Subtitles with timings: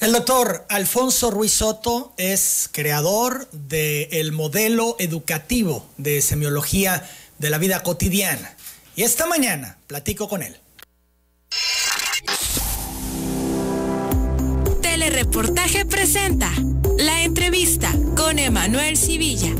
[0.00, 7.82] El doctor Alfonso Ruiz Soto es creador del modelo educativo de semiología de la vida
[7.82, 8.54] cotidiana.
[8.94, 10.56] Y esta mañana platico con él.
[14.82, 16.52] Telereportaje presenta
[16.96, 19.52] la entrevista con Emanuel Civilla.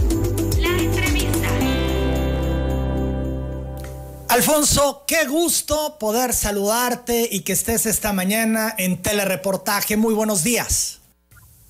[4.29, 9.97] Alfonso, qué gusto poder saludarte y que estés esta mañana en telereportaje.
[9.97, 10.99] Muy buenos días.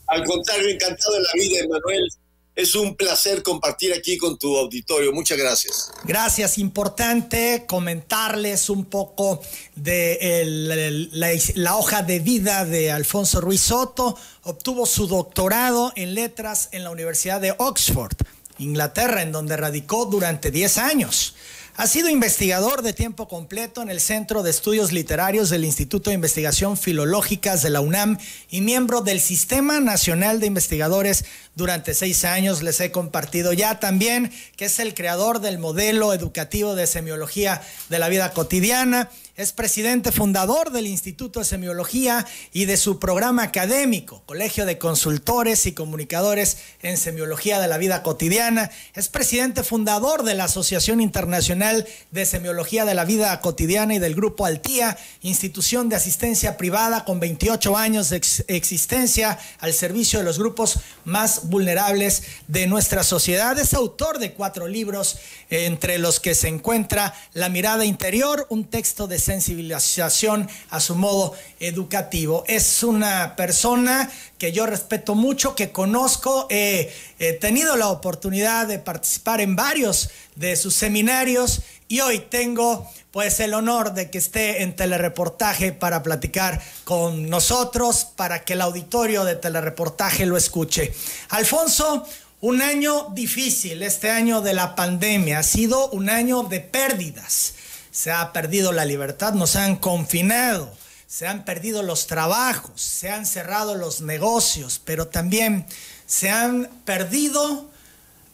[0.09, 2.09] Al contrario, encantado de la vida, Emanuel.
[2.57, 5.13] Es un placer compartir aquí con tu auditorio.
[5.13, 5.93] Muchas gracias.
[6.03, 6.59] Gracias.
[6.59, 9.41] Importante comentarles un poco
[9.77, 14.19] de la, la, hoja de vida de Alfonso Ruiz Soto.
[14.43, 18.17] Obtuvo su doctorado en letras en la Universidad de Oxford,
[18.59, 21.37] Inglaterra, en donde radicó durante 10 años.
[21.81, 26.15] Ha sido investigador de tiempo completo en el Centro de Estudios Literarios del Instituto de
[26.15, 28.19] Investigación Filológicas de la UNAM
[28.51, 32.65] y miembro del Sistema Nacional de Investigadores durante seis años.
[32.65, 38.01] Les he compartido ya también que es el creador del modelo educativo de semiología de
[38.01, 39.09] la vida cotidiana
[39.39, 45.65] es presidente fundador del Instituto de Semiología y de su programa académico, Colegio de Consultores
[45.67, 48.69] y Comunicadores en Semiología de la Vida Cotidiana.
[48.95, 54.17] Es presidente fundador de la Asociación Internacional de Semiología de la Vida Cotidiana y del
[54.17, 60.41] Grupo Altía, institución de asistencia privada con 28 años de existencia al servicio de los
[60.41, 63.57] grupos más vulnerables de nuestra sociedad.
[63.57, 69.07] Es autor de cuatro libros, entre los que se encuentra La mirada interior, un texto
[69.07, 72.45] de sensibilización a su modo educativo.
[72.47, 76.91] Es una persona que yo respeto mucho, que conozco, he,
[77.39, 83.53] tenido la oportunidad de participar en varios de sus seminarios y hoy tengo pues el
[83.53, 89.37] honor de que esté en telereportaje para platicar con nosotros, para que el auditorio de
[89.37, 90.95] telereportaje lo escuche.
[91.29, 92.07] Alfonso,
[92.41, 97.58] un año difícil, este año de la pandemia, ha sido un año de pérdidas
[97.99, 100.73] se ha perdido la libertad, nos han confinado,
[101.09, 105.67] se han perdido los trabajos, se han cerrado los negocios, pero también
[106.07, 107.69] se han perdido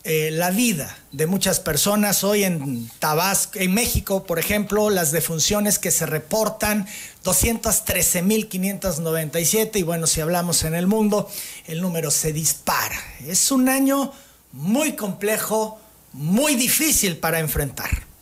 [0.02, 2.25] eh, la vida de muchas personas.
[2.25, 6.86] Hoy en Tabasco, en México, por ejemplo, las defunciones que se reportan,
[7.25, 11.26] 213.597, y bueno, si hablamos en el mundo,
[11.64, 13.02] el número se dispara.
[13.26, 14.12] Es un año
[14.52, 15.81] muy complejo,
[16.12, 18.12] muy difícil para enfrentar.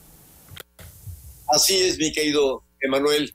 [1.52, 3.34] Así es, mi querido Emanuel.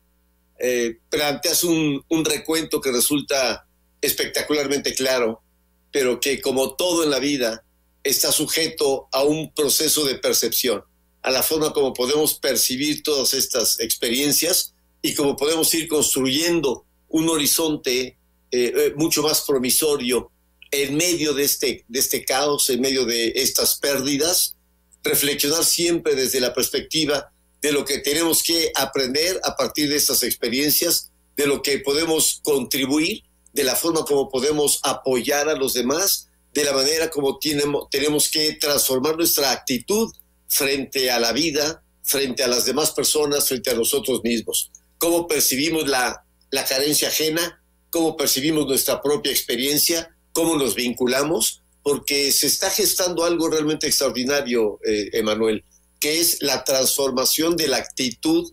[0.59, 3.67] Eh, planteas un, recuento que resulta
[4.01, 5.43] espectacularmente claro,
[5.91, 7.63] pero que como todo en la vida
[8.03, 10.83] está sujeto a un proceso de percepción,
[11.21, 14.73] a la forma como podemos percibir todas estas experiencias
[15.03, 18.17] y como podemos ir construyendo un horizonte eh,
[18.51, 20.31] eh, mucho más promisorio
[20.71, 24.57] en medio este, de este caos, en medio de estas pérdidas,
[25.03, 27.31] reflexionar siempre desde la perspectiva
[27.67, 32.39] de lo que tenemos que aprender a partir de estas experiencias, de lo que podemos
[32.41, 37.89] contribuir, de la forma como podemos apoyar a los demás, de la manera como tenemos,
[37.91, 40.09] tenemos que transformar nuestra actitud
[40.47, 44.71] frente a la vida, frente a las demás personas, frente a nosotros mismos.
[44.97, 52.31] Cómo percibimos la, la carencia ajena, cómo percibimos nuestra propia experiencia, cómo nos vinculamos, porque
[52.31, 55.65] se está gestando algo realmente extraordinario, eh, Emanuel
[55.99, 58.51] que es la transformación de la actitud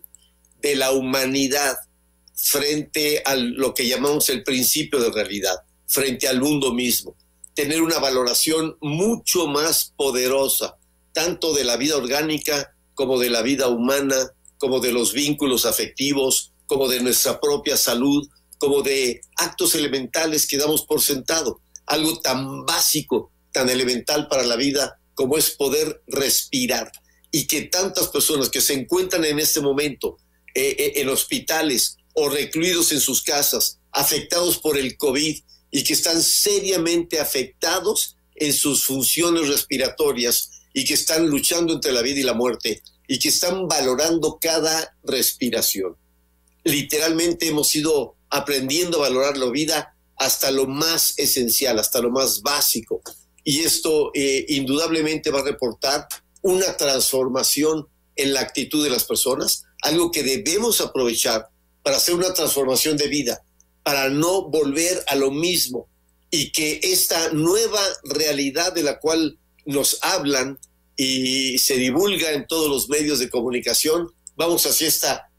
[0.62, 1.77] de la humanidad
[2.34, 5.56] frente a lo que llamamos el principio de realidad,
[5.87, 7.15] frente al mundo mismo.
[7.54, 10.77] Tener una valoración mucho más poderosa,
[11.12, 14.16] tanto de la vida orgánica como de la vida humana,
[14.59, 18.27] como de los vínculos afectivos, como de nuestra propia salud,
[18.59, 21.60] como de actos elementales que damos por sentado.
[21.87, 26.91] Algo tan básico, tan elemental para la vida como es poder respirar
[27.34, 30.19] y que tantas personas que se encuentran en este momento
[30.55, 35.95] eh, eh, en hospitales o recluidos en sus casas, afectados por el COVID y que
[35.95, 42.22] están seriamente afectados en sus funciones respiratorias y que están luchando entre la vida y
[42.22, 45.97] la muerte y que están valorando cada respiración.
[46.63, 52.42] Literalmente hemos ido aprendiendo a valorar la vida hasta lo más esencial, hasta lo más
[52.42, 53.03] básico.
[53.42, 56.07] Y esto eh, indudablemente va a reportar
[56.44, 61.48] una transformación en la actitud de las personas, algo que debemos aprovechar
[61.82, 63.42] para hacer una transformación de vida,
[63.82, 65.88] para no volver a lo mismo
[66.30, 70.58] y que esta nueva realidad de la cual nos hablan
[70.96, 75.30] y se divulga en todos los medios de comunicación, vamos hacia esta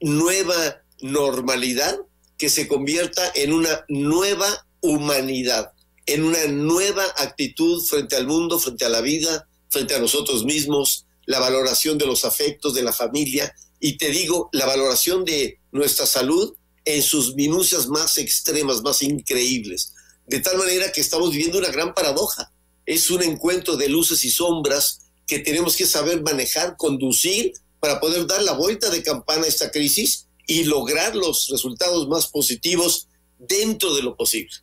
[0.00, 1.98] nueva normalidad,
[2.38, 5.72] que se convierta en una nueva humanidad,
[6.06, 11.06] en una nueva actitud frente al mundo, frente a la vida, frente a nosotros mismos,
[11.26, 16.06] la valoración de los afectos de la familia y te digo, la valoración de nuestra
[16.06, 16.54] salud
[16.84, 19.92] en sus minucias más extremas, más increíbles.
[20.26, 22.50] De tal manera que estamos viviendo una gran paradoja.
[22.86, 28.26] Es un encuentro de luces y sombras que tenemos que saber manejar, conducir para poder
[28.26, 33.94] dar la vuelta de campana a esta crisis y lograr los resultados más positivos dentro
[33.94, 34.54] de lo posible.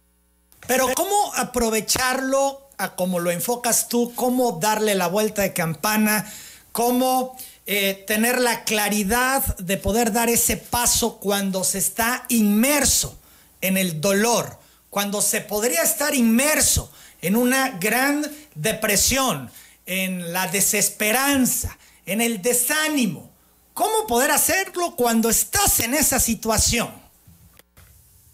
[0.67, 4.13] Pero ¿cómo aprovecharlo a como lo enfocas tú?
[4.15, 6.31] ¿Cómo darle la vuelta de campana?
[6.71, 13.17] ¿Cómo eh, tener la claridad de poder dar ese paso cuando se está inmerso
[13.61, 14.59] en el dolor?
[14.89, 16.91] Cuando se podría estar inmerso
[17.21, 19.51] en una gran depresión,
[19.85, 23.31] en la desesperanza, en el desánimo.
[23.73, 26.91] ¿Cómo poder hacerlo cuando estás en esa situación?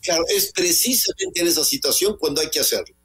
[0.02, 2.97] Claro, es precisamente en esa situación cuando hay que hacerlo.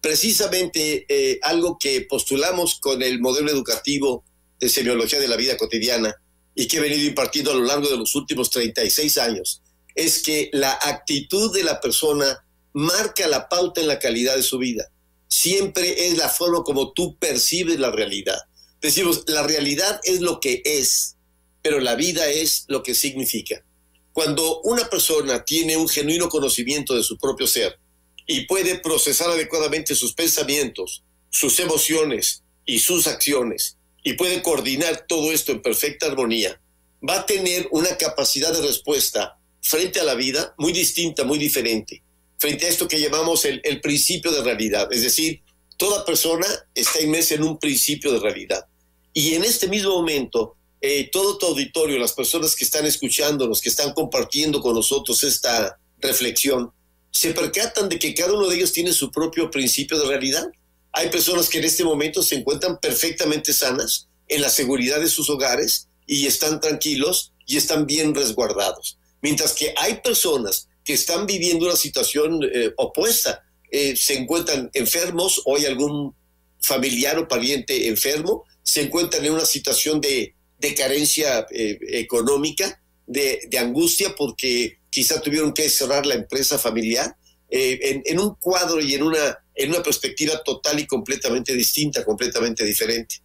[0.00, 4.24] Precisamente eh, algo que postulamos con el modelo educativo
[4.60, 6.14] de semiología de la vida cotidiana
[6.54, 9.62] y que he venido impartiendo a lo largo de los últimos 36 años,
[9.94, 14.58] es que la actitud de la persona marca la pauta en la calidad de su
[14.58, 14.90] vida.
[15.28, 18.38] Siempre es la forma como tú percibes la realidad.
[18.80, 21.16] Decimos, la realidad es lo que es,
[21.62, 23.64] pero la vida es lo que significa.
[24.12, 27.78] Cuando una persona tiene un genuino conocimiento de su propio ser
[28.26, 35.32] y puede procesar adecuadamente sus pensamientos, sus emociones y sus acciones, y puede coordinar todo
[35.32, 36.60] esto en perfecta armonía,
[37.08, 42.02] va a tener una capacidad de respuesta frente a la vida muy distinta, muy diferente,
[42.38, 44.92] frente a esto que llamamos el, principio de realidad.
[44.92, 45.42] Es decir,
[45.76, 48.66] toda persona está inmersa en un principio de realidad.
[49.12, 53.70] Y en este mismo momento, eh, todo tu auditorio, las personas que están escuchándonos, que
[53.70, 56.70] están compartiendo con nosotros esta reflexión,
[57.16, 60.46] se percatan de que cada uno de ellos tiene su propio principio de realidad.
[60.92, 65.30] Hay personas que en este momento se encuentran perfectamente sanas, en la seguridad de sus
[65.30, 68.98] hogares y están tranquilos y están bien resguardados.
[69.22, 75.42] Mientras que hay personas que están viviendo una situación eh, opuesta, eh, se encuentran enfermos
[75.44, 76.12] o hay algún
[76.60, 83.48] familiar o pariente enfermo, se encuentran en una situación de de carencia eh, económica, de,
[83.58, 87.14] angustia porque quizá tuvieron que cerrar la empresa familiar,
[87.50, 92.64] eh, en, un cuadro y en una, en una perspectiva total y completamente distinta, completamente
[92.64, 93.16] diferente.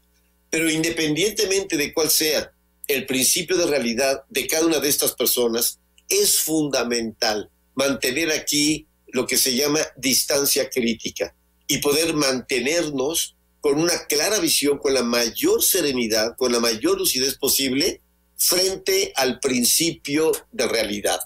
[0.50, 2.51] Pero independientemente de cuál sea
[2.89, 5.79] el principio de realidad de cada una de estas personas,
[6.09, 11.33] es fundamental mantener aquí lo que se llama distancia crítica
[11.67, 17.38] y poder mantenernos con una clara visión, con la mayor serenidad, con la mayor lucidez
[17.38, 18.01] posible
[18.35, 21.21] frente al principio de realidad,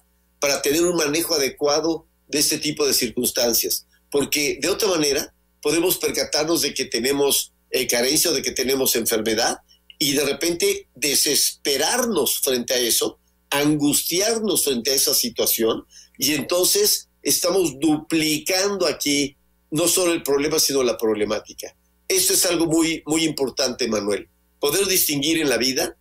[0.46, 3.88] para tener un manejo adecuado de este tipo de circunstancias.
[4.12, 8.96] Porque de otra manera podemos percatarnos de que tenemos eh, carencia o de que tenemos
[8.96, 9.58] enfermedad
[9.98, 13.18] y de repente desesperarnos frente a eso,
[13.50, 15.84] angustiarnos frente a esa situación
[16.20, 19.38] y entonces estamos duplicando aquí
[19.72, 21.76] no solo el problema, sino la problemática.
[22.08, 24.30] Esto es algo muy, muy importante, Manuel.
[24.60, 25.98] Poder distinguir en la vida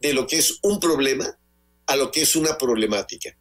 [0.00, 1.38] de lo que es un problema
[1.86, 3.36] a lo que es una problemática.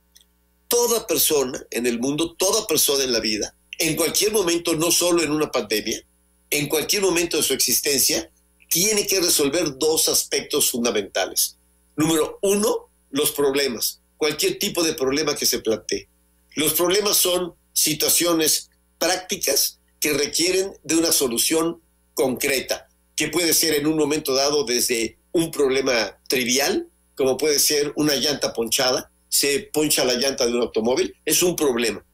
[0.73, 5.21] Toda persona en el mundo, toda persona en la vida, en cualquier momento, no solo
[5.21, 6.03] en una pandemia,
[6.49, 8.31] en cualquier momento de su existencia,
[8.71, 11.57] tiene que resolver dos aspectos fundamentales.
[11.95, 16.07] Número uno, los problemas, cualquier tipo de problema que se plantee.
[16.55, 21.83] Los problemas son situaciones prácticas que requieren de una solución
[22.15, 27.93] concreta, que puede ser en un momento dado desde un problema trivial, como puede ser
[27.95, 32.05] una llanta ponchada, se poncha la llanta de un automóvil, es un problema.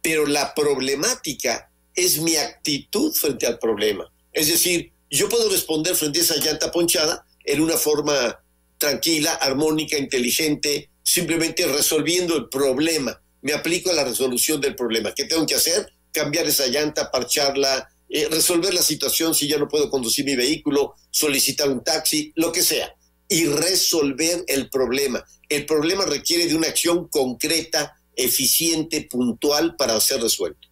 [0.00, 4.10] Pero la problemática es mi actitud frente al problema.
[4.32, 8.40] Es decir, yo puedo responder frente a esa llanta ponchada en una forma
[8.78, 13.20] tranquila, armónica, inteligente, simplemente resolviendo el problema.
[13.42, 15.12] Me aplico a la resolución del problema.
[15.12, 15.92] ¿Qué tengo que hacer?
[16.10, 20.94] Cambiar esa llanta, parcharla, eh, resolver la situación si ya no puedo conducir mi vehículo,
[21.10, 22.96] solicitar un taxi, lo que sea,
[23.28, 25.24] y resolver el problema.
[25.48, 30.68] El problema requiere de una acción concreta, eficiente, puntual para ser resuelto.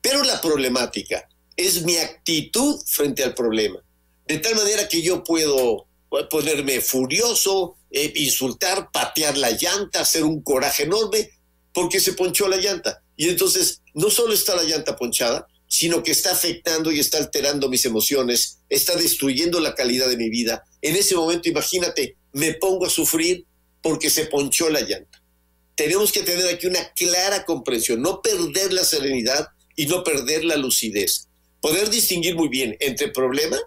[0.00, 3.80] Pero la problemática es mi actitud frente al problema.
[4.26, 5.86] De tal manera que yo puedo
[6.30, 11.30] ponerme furioso, eh, insultar, patear la llanta, hacer un coraje enorme
[11.72, 13.02] porque se ponchó la llanta.
[13.16, 17.68] Y entonces no solo está la llanta ponchada, sino que está afectando y está alterando
[17.68, 20.64] mis emociones, está destruyendo la calidad de mi vida.
[20.86, 23.44] En ese momento, imagínate, me pongo a sufrir
[23.82, 25.20] porque se ponchó la llanta.
[25.74, 30.56] tenemos que tener aquí una clara comprensión, no perder la serenidad y no perder la
[30.56, 31.26] lucidez.
[31.60, 33.58] Poder distinguir muy bien entre problema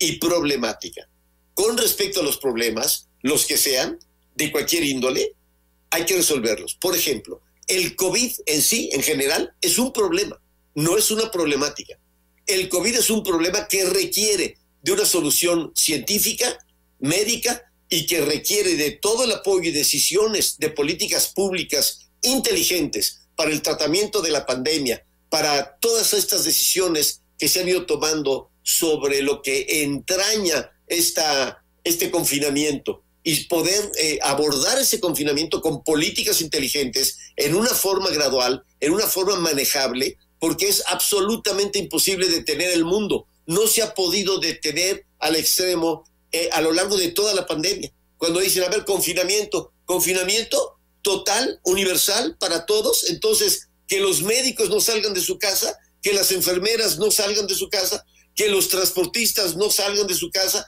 [0.00, 1.08] y problemática.
[1.54, 4.00] Con respecto a los problemas, los que sean,
[4.34, 5.36] de cualquier índole,
[5.90, 6.74] hay que resolverlos.
[6.74, 10.40] Por ejemplo, el COVID en sí, en general, es un problema,
[10.74, 11.96] no es una problemática.
[12.48, 16.58] El COVID es un problema que requiere de una solución científica,
[17.04, 23.50] médica y que requiere de todo el apoyo y decisiones de políticas públicas inteligentes para
[23.50, 29.20] el tratamiento de la pandemia, para todas estas decisiones que se han ido tomando sobre
[29.20, 37.18] lo que entraña esta, este confinamiento y poder eh, abordar ese confinamiento con políticas inteligentes
[37.36, 43.26] en una forma gradual, en una forma manejable, porque es absolutamente imposible detener el mundo.
[43.46, 46.04] No se ha podido detener al extremo
[46.36, 47.92] eh, a lo largo de toda la pandemia.
[48.16, 54.80] Cuando dicen, a ver, confinamiento, confinamiento total, universal para todos, entonces que los médicos no
[54.80, 59.54] salgan de su casa, que las enfermeras no salgan de su casa, que los transportistas
[59.54, 60.66] no salgan de su casa,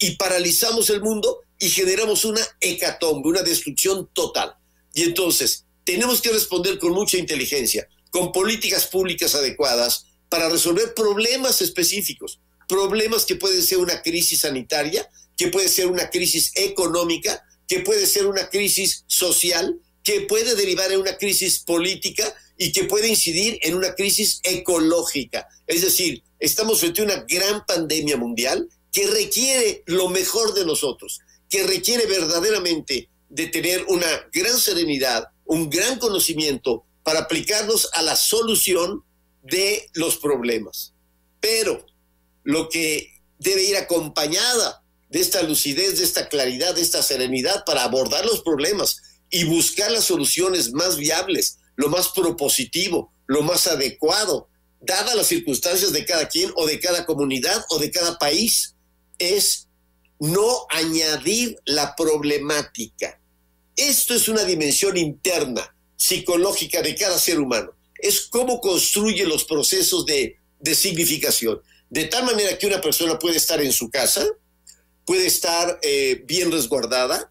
[0.00, 4.56] y paralizamos el mundo y generamos una hecatombe, una destrucción total.
[4.94, 11.62] Y entonces tenemos que responder con mucha inteligencia, con políticas públicas adecuadas para resolver problemas
[11.62, 12.40] específicos
[12.74, 18.04] problemas que pueden ser una crisis sanitaria, que puede ser una crisis económica, que puede
[18.04, 23.60] ser una crisis social, que puede derivar en una crisis política y que puede incidir
[23.62, 25.46] en una crisis ecológica.
[25.68, 31.20] Es decir, estamos frente a una gran pandemia mundial que requiere lo mejor de nosotros,
[31.48, 38.16] que requiere verdaderamente de tener una gran serenidad, un gran conocimiento para aplicarnos a la
[38.16, 39.04] solución
[39.42, 40.92] de los problemas.
[41.38, 41.86] Pero
[42.44, 47.84] lo que debe ir acompañada de esta lucidez, de esta claridad, de esta serenidad para
[47.84, 54.48] abordar los problemas y buscar las soluciones más viables, lo más propositivo, lo más adecuado,
[54.80, 58.74] dadas las circunstancias de cada quien o de cada comunidad o de cada país,
[59.18, 59.68] es
[60.20, 63.20] no añadir la problemática.
[63.76, 67.72] Esto es una dimensión interna, psicológica de cada ser humano.
[67.98, 71.60] Es cómo construye los procesos de, de significación
[71.94, 74.26] de tal manera que una persona puede estar en su casa,
[75.06, 77.30] puede estar eh, bien resguardada,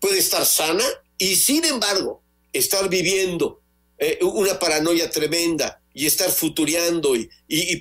[0.00, 0.84] puede estar sana
[1.16, 2.20] y sin embargo
[2.52, 3.62] estar viviendo
[3.98, 7.30] eh, una paranoia tremenda y estar futureando y,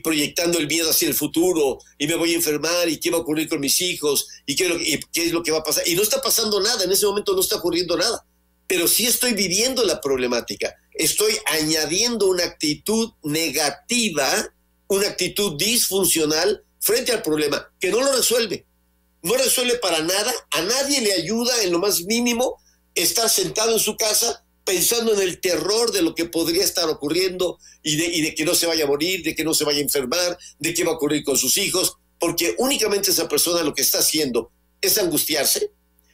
[0.03, 3.21] proyectando el miedo hacia el futuro y me voy a enfermar y qué va a
[3.21, 5.87] ocurrir con mis hijos y qué, y qué es lo que va a pasar.
[5.87, 8.23] Y no está pasando nada, en ese momento no está ocurriendo nada,
[8.67, 14.53] pero sí estoy viviendo la problemática, estoy añadiendo una actitud negativa
[14.89, 18.65] una actitud disfuncional frente al problema, que no lo resuelve.
[19.21, 22.61] No resuelve para nada, a nadie le ayuda en lo más mínimo
[22.95, 27.57] estar sentado en su casa pensando en el terror de lo que podría estar ocurriendo
[27.81, 30.37] y de, que no se vaya a morir, de que no se vaya a enfermar,
[30.59, 33.97] de qué va a ocurrir con sus hijos, porque únicamente esa persona lo que está
[33.97, 35.71] haciendo es angustiarse,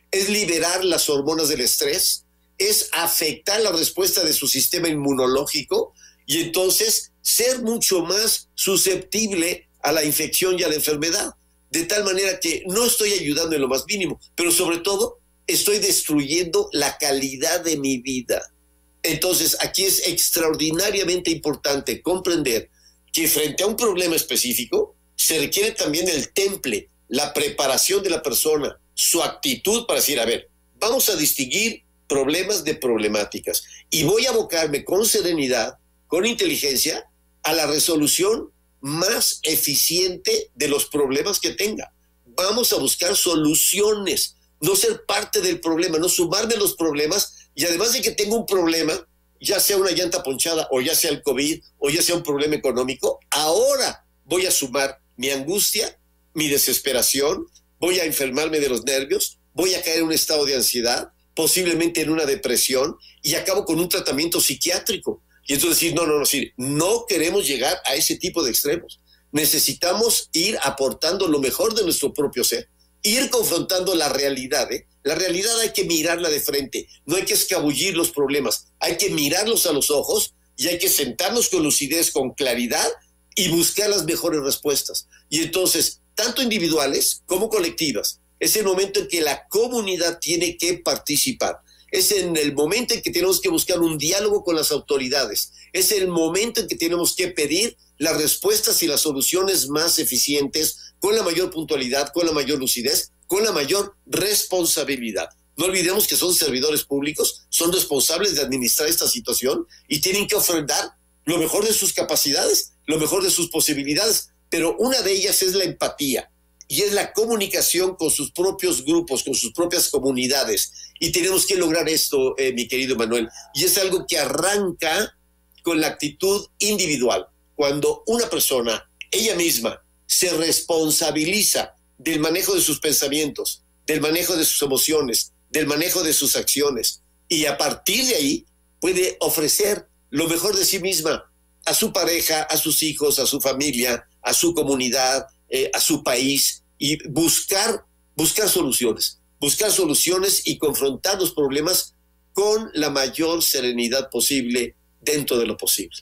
[0.09, 2.23] es liberar las hormonas del estrés,
[2.57, 5.93] es afectar la respuesta de su sistema inmunológico
[6.25, 11.33] y entonces ser mucho más susceptible a la infección y a la enfermedad.
[11.71, 15.17] De tal manera que no estoy ayudando en lo más mínimo, pero sobre todo
[15.47, 18.53] estoy destruyendo la calidad de mi vida.
[19.01, 22.69] Entonces, aquí es extraordinariamente importante comprender
[23.11, 28.21] que frente a un problema específico se requiere también el temple, la preparación de la
[28.21, 30.47] persona, su actitud para decir, a ver,
[30.79, 37.09] vamos a distinguir problemas de problemáticas y voy a abocarme con serenidad, con inteligencia,
[37.45, 41.93] a la resolución más eficiente de los problemas que tenga.
[42.25, 47.93] Vamos a buscar soluciones, no ser parte del problema, no sumarme los problemas y además
[47.93, 48.93] de que tengo un problema,
[49.39, 52.55] ya sea una llanta ponchada o ya sea el COVID o ya sea un problema
[52.55, 55.99] económico, ahora voy a sumar mi angustia,
[56.33, 57.47] mi desesperación,
[57.79, 62.01] voy a enfermarme de los nervios, voy a caer en un estado de ansiedad, posiblemente
[62.01, 66.25] en una depresión y acabo con un tratamiento psiquiátrico y entonces decir, no, no, no,
[66.25, 68.99] sí, no queremos llegar a ese tipo de extremos.
[69.31, 72.69] Necesitamos ir aportando lo mejor de nuestro propio ser,
[73.03, 74.71] ir confrontando la realidad.
[74.71, 74.87] ¿eh?
[75.03, 79.09] La realidad hay que mirarla de frente, no hay que escabullir los problemas, hay que
[79.09, 82.87] mirarlos a los ojos y hay que sentarnos con lucidez, con claridad
[83.35, 85.07] y buscar las mejores respuestas.
[85.29, 90.77] Y entonces, tanto individuales como colectivas, es el momento en que la comunidad tiene que
[90.77, 91.59] participar
[91.91, 95.91] es en el momento en que tenemos que buscar un diálogo con las autoridades, es
[95.91, 101.15] el momento en que tenemos que pedir las respuestas y las soluciones más eficientes, con
[101.15, 105.29] la mayor puntualidad, con la mayor lucidez, con la mayor responsabilidad.
[105.57, 110.35] No olvidemos que son servidores públicos, son responsables de administrar esta situación y tienen que
[110.35, 110.91] ofrendar
[111.25, 115.53] lo mejor de sus capacidades, lo mejor de sus posibilidades, pero una de ellas es
[115.53, 116.29] la empatía
[116.67, 120.71] y es la comunicación con sus propios grupos, con sus propias comunidades.
[120.99, 123.29] Y tenemos que lograr esto, eh, mi querido Manuel.
[123.53, 125.15] Y es algo que arranca
[125.61, 127.27] con la actitud individual.
[127.55, 134.45] Cuando una persona, ella misma, se responsabiliza del manejo de sus pensamientos, del manejo de
[134.45, 138.45] sus emociones, del manejo de sus acciones, y a partir de ahí
[138.79, 141.31] puede ofrecer lo mejor de sí misma
[141.65, 146.03] a su pareja, a sus hijos, a su familia, a su comunidad, eh, a su
[146.03, 147.85] país y buscar,
[148.15, 151.95] buscar soluciones, buscar soluciones y confrontar los problemas
[152.33, 155.95] con la mayor serenidad posible dentro de lo posible.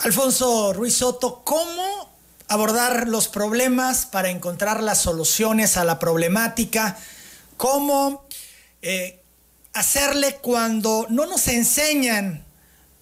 [0.00, 2.16] Alfonso Ruiz Soto, ¿cómo
[2.48, 6.98] abordar los problemas para encontrar las soluciones a la problemática?
[7.56, 8.26] ¿Cómo
[8.82, 9.22] eh,
[9.72, 12.44] hacerle cuando no nos enseñan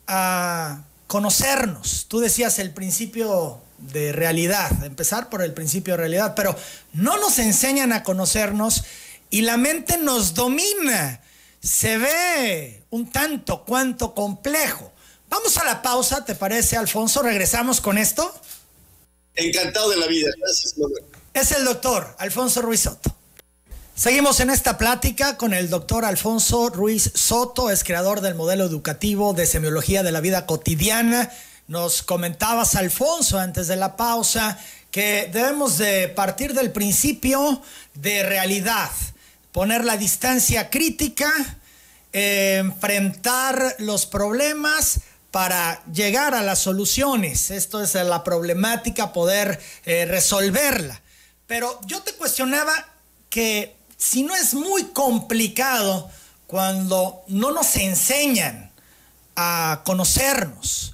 [0.06, 2.06] a conocernos?
[2.08, 6.56] Tú decías el principio de realidad, empezar por el principio de realidad, pero
[6.92, 8.84] no nos enseñan a conocernos
[9.30, 11.20] y la mente nos domina.
[11.60, 14.92] Se ve un tanto cuanto complejo.
[15.28, 17.22] Vamos a la pausa, ¿te parece, Alfonso?
[17.22, 18.32] ¿Regresamos con esto?
[19.34, 20.74] Encantado de la vida, gracias.
[21.32, 23.16] Es el doctor Alfonso Ruiz Soto.
[23.96, 29.34] Seguimos en esta plática con el doctor Alfonso Ruiz Soto, es creador del modelo educativo
[29.34, 31.30] de semiología de la vida cotidiana
[31.66, 34.58] nos comentabas, Alfonso, antes de la pausa,
[34.90, 37.60] que debemos de partir del principio
[37.94, 38.90] de realidad,
[39.52, 41.32] poner la distancia crítica,
[42.12, 47.50] enfrentar los problemas para llegar a las soluciones.
[47.50, 51.00] Esto es la problemática, poder eh, resolverla.
[51.48, 52.72] Pero yo te cuestionaba
[53.30, 56.08] que si no es muy complicado
[56.46, 58.70] cuando no nos enseñan
[59.34, 60.93] a conocernos,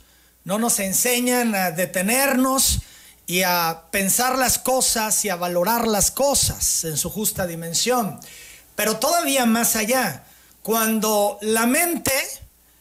[0.50, 2.80] no nos enseñan a detenernos
[3.24, 8.18] y a pensar las cosas y a valorar las cosas en su justa dimensión.
[8.74, 10.24] Pero todavía más allá,
[10.62, 12.12] cuando la mente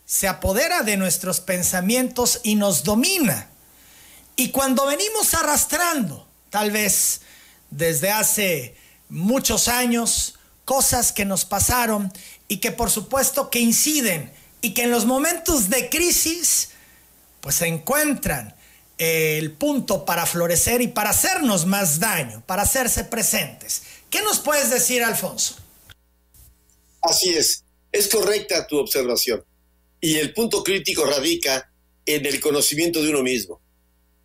[0.03, 3.49] se apodera de nuestros pensamientos y nos domina,
[4.35, 7.21] y cuando venimos arrastrando, tal vez
[7.69, 8.75] desde hace
[9.09, 12.11] muchos años, cosas que nos pasaron
[12.47, 16.69] y que por supuesto que inciden y que en los momentos de crisis
[17.49, 18.55] pues se encuentran
[18.99, 23.81] el punto para florecer y para hacernos más daño, para hacerse presentes.
[24.11, 25.55] ¿Qué nos puedes decir, Alfonso?
[27.01, 29.43] Así es, es correcta tu observación.
[29.99, 31.71] Y el punto crítico radica
[32.05, 33.59] en el conocimiento de uno mismo.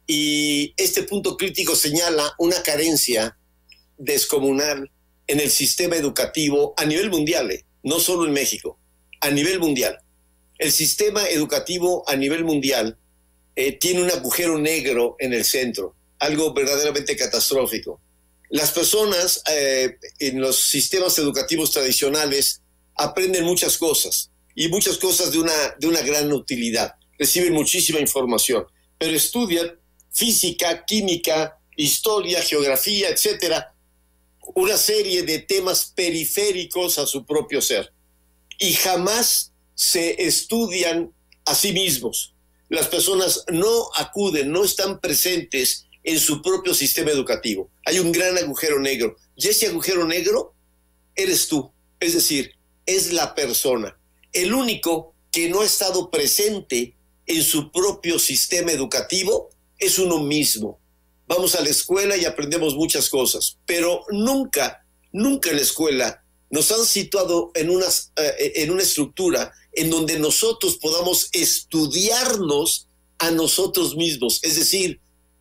[0.06, 3.38] Y este punto crítico señala una carencia
[3.96, 4.90] descomunal
[5.28, 7.64] en el sistema educativo a nivel mundial, ¿eh?
[7.82, 8.78] no solo en México,
[9.22, 9.98] a nivel mundial.
[10.58, 12.98] El sistema educativo a nivel mundial
[13.56, 18.00] eh, tiene un agujero negro en el centro, algo verdaderamente catastrófico.
[18.50, 22.62] Las personas eh, en los sistemas educativos tradicionales
[22.96, 26.94] aprenden muchas cosas y muchas cosas de una, de una gran utilidad.
[27.18, 28.66] Reciben muchísima información,
[28.98, 29.78] pero estudian
[30.12, 33.74] física, química, historia, geografía, etcétera,
[34.54, 37.92] una serie de temas periféricos a su propio ser
[38.58, 41.12] y jamás se estudian
[41.44, 42.33] a sí mismos
[42.68, 47.70] las personas no acuden, no están presentes en su propio sistema educativo.
[47.86, 49.16] Hay un gran agujero negro.
[49.36, 50.54] Y ese agujero negro
[51.14, 51.70] eres tú.
[52.00, 52.52] Es decir,
[52.86, 53.98] es la persona.
[54.32, 56.94] El único que no ha estado presente
[57.26, 60.78] en su propio sistema educativo es uno mismo.
[61.26, 66.70] Vamos a la escuela y aprendemos muchas cosas, pero nunca, nunca en la escuela nos
[66.70, 74.40] han situado en, eh, en una estructura en donde nosotros podamos estudiarnos a nosotros mismos,
[74.42, 75.00] es decir,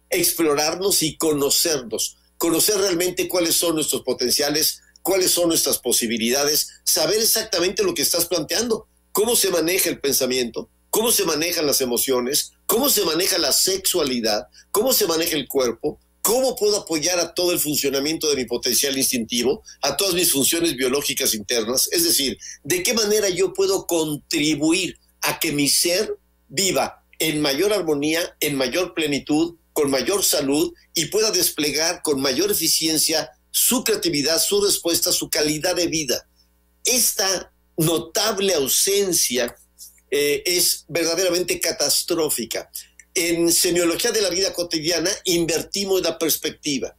[0.09, 7.83] explorarnos y conocernos, conocer realmente cuáles son nuestros potenciales, cuáles son nuestras posibilidades, saber exactamente
[7.83, 12.89] lo que estás planteando, cómo se maneja el pensamiento, cómo se manejan las emociones, cómo
[12.89, 17.59] se maneja la sexualidad, cómo se maneja el cuerpo, ¿Cómo puedo apoyar a todo el
[17.59, 21.89] funcionamiento de mi potencial instintivo, a todas mis funciones biológicas internas?
[21.91, 27.73] Es decir, ¿de qué manera yo puedo contribuir a que mi ser viva en mayor
[27.73, 34.41] armonía, en mayor plenitud, con mayor salud y pueda desplegar con mayor eficiencia su creatividad,
[34.41, 36.25] su respuesta, su calidad de vida?
[36.85, 39.53] Esta notable ausencia
[40.09, 42.71] eh, es verdaderamente catastrófica
[43.15, 46.95] en semiología de la vida cotidiana invertimos la perspectiva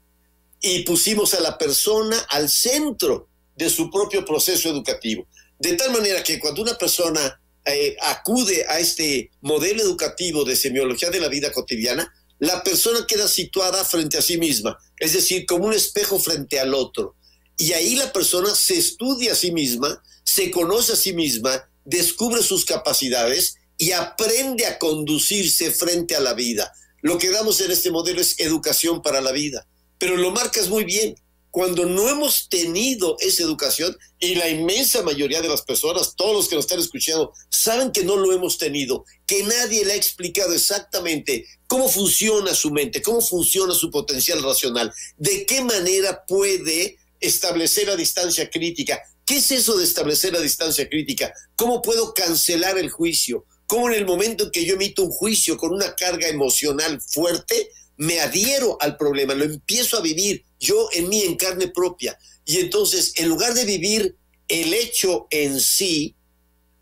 [0.60, 5.26] y pusimos a la persona al centro de su propio proceso educativo.
[5.58, 11.10] De tal manera que cuando una persona eh, acude a este modelo educativo de semiología
[11.10, 15.66] de la vida cotidiana, la persona queda situada frente a sí misma, es decir, como
[15.66, 17.14] un espejo frente al otro.
[17.56, 22.42] Y ahí la persona se estudia a sí misma, se conoce a sí misma, descubre
[22.42, 26.72] sus capacidades y aprende a conducirse frente a la vida.
[27.02, 29.66] Lo que damos en este modelo es educación para la vida,
[29.98, 31.16] pero lo marcas muy bien
[31.50, 36.48] cuando no hemos tenido esa educación, y la inmensa mayoría de las personas, todos los
[36.48, 40.54] que nos están escuchando, saben que no lo hemos tenido, que nadie le ha explicado
[40.54, 47.90] exactamente cómo funciona su mente, cómo funciona su potencial racional, de qué manera puede establecer
[47.90, 49.00] a distancia crítica.
[49.26, 51.34] ¿Qué es eso de establecer a distancia crítica?
[51.54, 53.46] ¿Cómo puedo cancelar el juicio?
[53.66, 57.70] ¿Cómo en el momento en que yo emito un juicio con una carga emocional fuerte,
[57.96, 62.18] me adhiero al problema, lo empiezo a vivir yo en mí, en carne propia.
[62.44, 64.16] Y entonces, en lugar de vivir
[64.48, 66.14] el hecho en sí,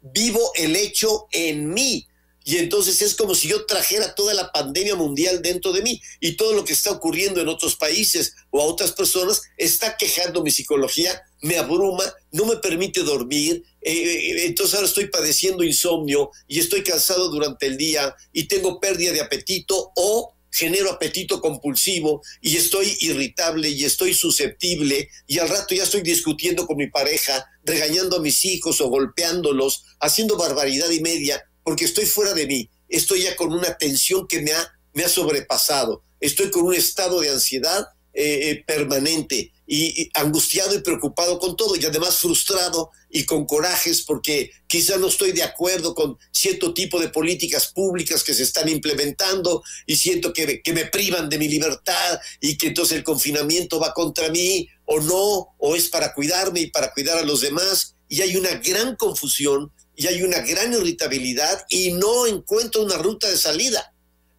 [0.01, 2.07] vivo el hecho en mí.
[2.45, 6.33] Y entonces es como si yo trajera toda la pandemia mundial dentro de mí y
[6.37, 10.51] todo lo que está ocurriendo en otros países o a otras personas está quejando mi
[10.51, 13.63] psicología, me abruma, no me permite dormir.
[13.81, 18.81] Eh, eh, entonces ahora estoy padeciendo insomnio y estoy cansado durante el día y tengo
[18.81, 25.49] pérdida de apetito o genero apetito compulsivo y estoy irritable y estoy susceptible y al
[25.49, 30.91] rato ya estoy discutiendo con mi pareja, regañando a mis hijos o golpeándolos, haciendo barbaridad
[30.91, 34.79] y media, porque estoy fuera de mí, estoy ya con una tensión que me ha,
[34.93, 40.83] me ha sobrepasado, estoy con un estado de ansiedad eh, eh, permanente y, angustiado y
[40.83, 45.95] preocupado con todo y además frustrado y con corajes porque quizá no estoy de acuerdo
[45.95, 50.87] con cierto tipo de políticas públicas que se están implementando y siento que, que me
[50.87, 55.77] privan de mi libertad y que entonces el confinamiento va contra mí o no, o
[55.77, 60.07] es para cuidarme y para cuidar a los demás y hay una gran confusión y
[60.07, 63.95] hay una gran irritabilidad y no encuentro una ruta de salida.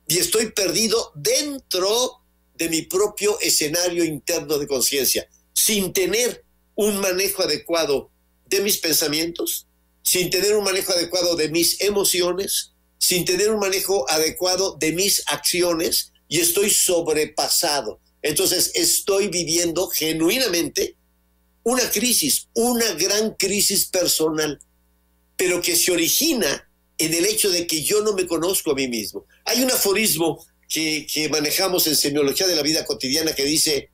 [0.07, 2.22] Y estoy perdido dentro
[2.55, 8.11] de mi propio escenario interno de conciencia, sin tener un manejo adecuado
[8.45, 9.67] de mis pensamientos,
[10.03, 15.23] sin tener un manejo adecuado de mis emociones, sin tener un manejo adecuado de mis
[15.27, 17.99] acciones y estoy sobrepasado.
[18.21, 20.97] Entonces estoy viviendo genuinamente
[21.63, 24.59] una crisis, una gran crisis personal,
[25.37, 28.87] pero que se origina en el hecho de que yo no me conozco a mí
[28.87, 29.25] mismo.
[29.45, 33.91] Hay un aforismo que, manejamos en semiología de la vida cotidiana que dice,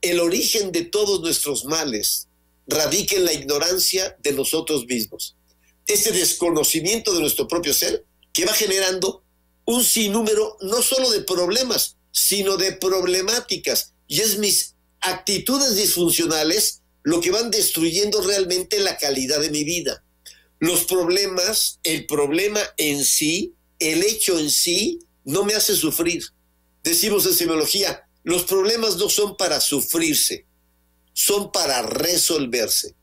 [0.00, 2.28] el origen de todos nuestros males
[2.66, 5.36] radica en la ignorancia de nosotros mismos.
[5.86, 9.22] Este desconocimiento de nuestro propio ser que va generando
[9.66, 13.92] un sinnúmero no solo de problemas, sino de problemáticas.
[14.06, 20.02] Y es mis actitudes disfuncionales lo que van destruyendo realmente la calidad de mi vida.
[20.58, 26.24] Los problemas, el problema en sí, el hecho en sí, no me hace sufrir.
[26.82, 30.46] Decimos en semiología, los problemas no son para sufrirse,
[31.12, 32.94] son para resolverse.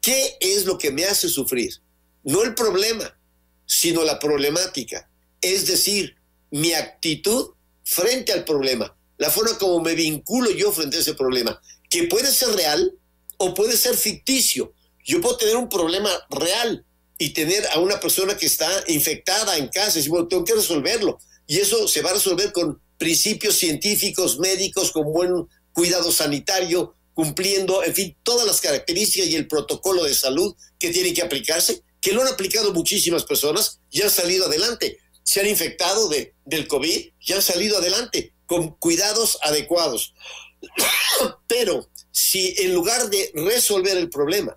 [0.00, 1.74] ¿Qué es lo que me hace sufrir?
[2.22, 3.18] No el problema,
[3.66, 5.10] sino la problemática.
[5.40, 6.14] Es decir,
[6.52, 7.50] mi actitud
[7.82, 12.32] frente al problema, la forma como me vinculo yo frente a ese problema, que puede
[12.32, 12.94] ser real
[13.38, 14.72] o puede ser ficticio.
[15.04, 16.86] Yo puedo tener un problema real
[17.18, 20.54] y tener a una persona que está infectada en casa y decir, bueno, tengo que
[20.54, 21.18] resolverlo
[21.50, 27.82] y eso se va a resolver con principios científicos, médicos, con buen cuidado sanitario, cumpliendo,
[27.82, 32.12] en fin, todas las características y el protocolo de salud que tiene que aplicarse, que
[32.12, 34.98] lo han aplicado muchísimas personas y han salido adelante.
[35.24, 40.14] Se han infectado de, del COVID y han salido adelante con cuidados adecuados.
[41.48, 44.56] Pero si en lugar de resolver el problema,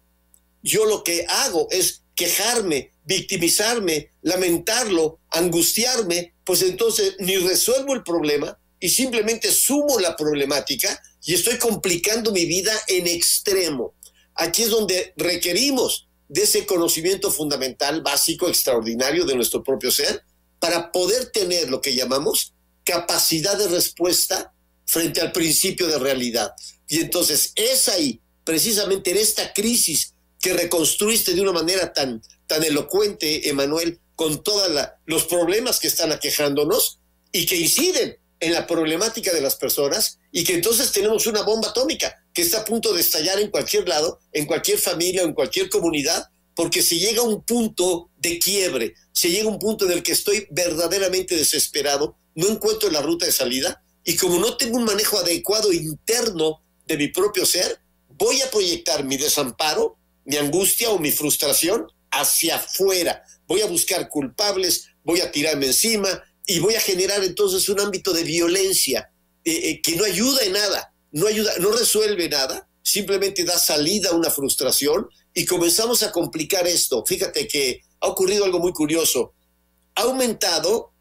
[0.62, 8.58] yo lo que hago es quejarme, victimizarme, lamentarlo, angustiarme, pues entonces ni resuelvo el problema
[8.79, 13.95] y simplemente sumo la problemática y estoy complicando mi vida en extremo.
[14.36, 20.23] Aquí es donde requerimos de ese conocimiento fundamental, básico, extraordinario de nuestro propio ser,
[20.60, 22.53] para poder tener lo que llamamos
[22.84, 24.53] capacidad de respuesta
[24.86, 26.53] frente al principio de realidad.
[26.88, 32.63] Y entonces es ahí, precisamente en esta crisis que reconstruiste de una manera tan, tan
[32.63, 34.71] elocuente, Emanuel, con todos
[35.06, 36.99] los problemas que están aquejándonos
[37.32, 41.69] y que inciden en la problemática de las personas y que entonces tenemos una bomba
[41.69, 45.34] atómica que está a punto de estallar en cualquier lado, en cualquier familia o en
[45.34, 50.04] cualquier comunidad, porque si llega un punto de quiebre, si llega un punto en el
[50.04, 54.84] que estoy verdaderamente desesperado, no encuentro la ruta de salida y como no tengo un
[54.84, 60.99] manejo adecuado interno de mi propio ser, voy a proyectar mi desamparo mi angustia o
[60.99, 63.23] mi frustración hacia afuera.
[63.47, 66.10] Voy a buscar culpables, voy a tirarme encima
[66.45, 69.12] y voy a generar entonces un ámbito de violencia
[69.45, 74.10] eh, eh, que no ayuda en nada, no ayuda, no resuelve nada, simplemente da salida
[74.10, 77.04] a una frustración y comenzamos a complicar esto.
[77.06, 79.34] Fíjate que ha ocurrido algo muy curioso.
[79.95, 80.93] Ha aumentado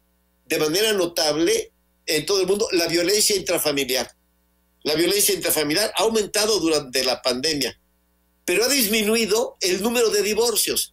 [0.45, 1.71] de manera notable
[2.05, 4.11] en todo el mundo la violencia intrafamiliar.
[4.83, 7.79] La violencia intrafamiliar ha aumentado durante la pandemia,
[8.45, 10.92] pero ha disminuido el número de divorcios.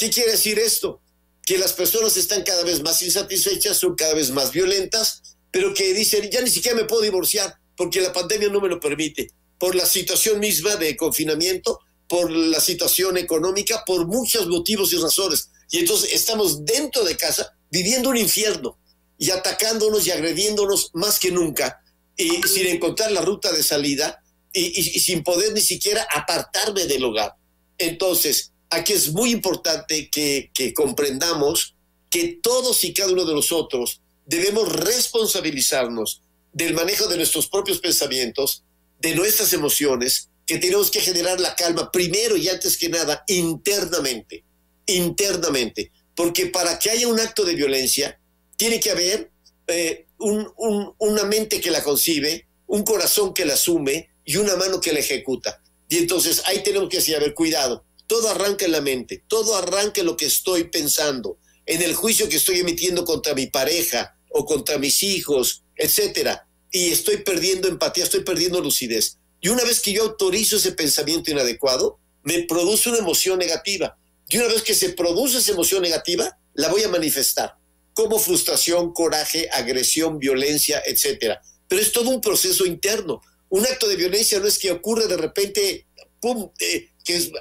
[0.00, 1.02] ¿Qué quiere decir esto?
[1.44, 5.92] Que las personas están cada vez más insatisfechas, son cada vez más violentas, pero que
[5.92, 9.74] dicen, ya ni siquiera me puedo divorciar porque la pandemia no me lo permite, por
[9.74, 15.50] la situación misma de confinamiento, por la situación económica, por muchos motivos y razones.
[15.70, 18.78] Y entonces estamos dentro de casa viviendo un infierno
[19.18, 21.82] y atacándonos y agrediéndonos más que nunca
[22.16, 27.34] y sin encontrar la ruta de salida y, sin poder ni siquiera apartarme del hogar.
[27.76, 31.74] Entonces, aquí es muy importante que, comprendamos
[32.08, 38.64] que todos y cada uno de nosotros debemos responsabilizarnos del manejo de nuestros propios pensamientos,
[39.00, 44.44] de nuestras emociones, que tenemos que generar la calma primero y antes que nada internamente,
[44.86, 48.20] internamente, porque para que haya un acto de violencia,
[48.56, 49.30] tiene que haber
[49.68, 54.92] eh, una mente que la concibe, un corazón que la asume y una mano que
[54.92, 55.62] la ejecuta.
[55.88, 60.00] Y entonces ahí tenemos que decir, a cuidado, todo arranca en la mente, todo arranca
[60.00, 64.44] en lo que estoy pensando, en el juicio que estoy emitiendo contra mi pareja o
[64.44, 69.18] contra mis hijos, etcétera, y estoy perdiendo empatía, estoy perdiendo lucidez.
[69.40, 73.96] Y una vez que yo autorizo ese pensamiento inadecuado, me produce una emoción negativa.
[74.28, 77.58] Y una vez que se produce esa emoción negativa, la voy a manifestar
[77.94, 81.40] como frustración, coraje, agresión, violencia, etcétera.
[81.68, 83.22] Pero es todo un proceso interno.
[83.50, 85.86] Un acto de violencia no es que ocurre de repente,
[86.20, 86.88] pum, eh,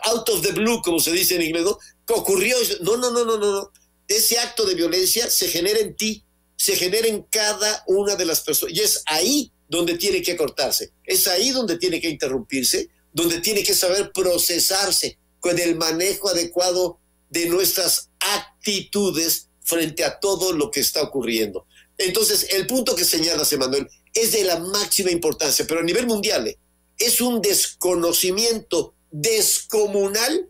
[0.04, 1.78] out of the blue, como se dice en inglés, ¿no?
[2.06, 2.56] Que ocurrió.
[2.82, 3.72] No, no, no, no, no, no.
[4.08, 6.24] Ese acto de violencia se genera en ti,
[6.56, 8.76] se genera en cada una de las personas.
[8.76, 13.64] Y es ahí donde tiene que cortarse, es ahí donde tiene que interrumpirse, donde tiene
[13.64, 20.80] que saber procesarse con el manejo adecuado de nuestras actitudes frente a todo lo que
[20.80, 21.68] está ocurriendo.
[21.98, 26.48] Entonces, el punto que señalas, Emanuel, es de la máxima importancia, pero a nivel mundial
[26.48, 26.58] ¿eh?
[26.98, 30.50] es un desconocimiento descomunal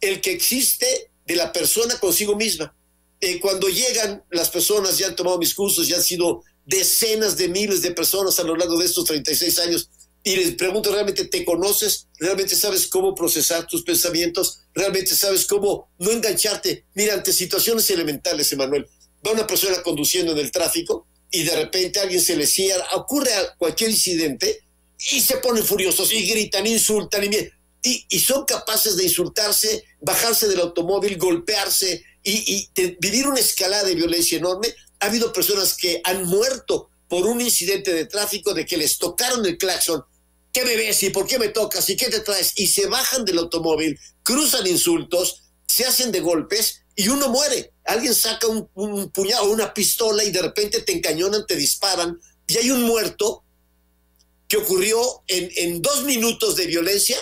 [0.00, 2.74] el que existe de la persona consigo misma.
[3.20, 7.48] Eh, cuando llegan las personas, ya han tomado mis cursos, ya han sido decenas de
[7.48, 9.90] miles de personas a lo largo de estos 36 años
[10.24, 12.08] y les pregunto, ¿realmente te conoces?
[12.18, 14.60] ¿Realmente sabes cómo procesar tus pensamientos?
[14.74, 16.84] ¿Realmente sabes cómo no engancharte?
[16.94, 18.86] Mira, ante situaciones elementales, Emanuel,
[19.26, 23.30] va una persona conduciendo en el tráfico y de repente alguien se le cierra, ocurre
[23.58, 24.64] cualquier incidente
[25.12, 27.30] y se ponen furiosos y gritan, insultan y,
[27.82, 33.94] y, son capaces de insultarse, bajarse del automóvil, golpearse y, y vivir una escalada de
[33.94, 38.76] violencia enorme ha habido personas que han muerto por un incidente de tráfico de que
[38.76, 40.04] les tocaron el claxon.
[40.52, 42.52] ¿Qué me ves y por qué me tocas y qué te traes?
[42.56, 47.72] Y se bajan del automóvil, cruzan insultos, se hacen de golpes y uno muere.
[47.84, 52.18] Alguien saca un, un puñado o una pistola y de repente te encañonan, te disparan
[52.46, 53.44] y hay un muerto
[54.48, 57.18] que ocurrió en, en dos minutos de violencia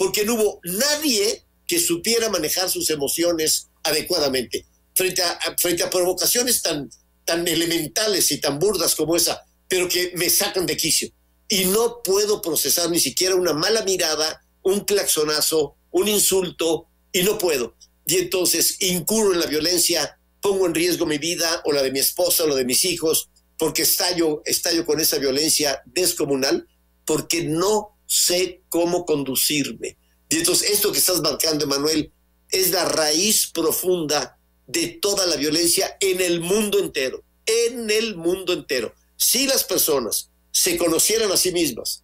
[0.00, 6.62] porque no hubo nadie que supiera manejar sus emociones adecuadamente frente a, frente a provocaciones
[6.62, 6.88] tan,
[7.26, 11.10] tan elementales y tan burdas como esa, pero que me sacan de quicio.
[11.50, 17.36] Y no puedo procesar ni siquiera una mala mirada, un claxonazo, un insulto, y no
[17.36, 17.76] puedo.
[18.06, 21.98] Y entonces incurro en la violencia, pongo en riesgo mi vida o la de mi
[21.98, 26.66] esposa o la de mis hijos, porque estallo, estallo con esa violencia descomunal,
[27.04, 29.96] porque no sé cómo conducirme.
[30.28, 32.12] Y entonces esto que estás marcando, Emanuel,
[32.50, 38.52] es la raíz profunda de toda la violencia en el mundo entero, en el mundo
[38.52, 38.92] entero.
[39.16, 42.02] Si las personas se conocieran a sí mismas,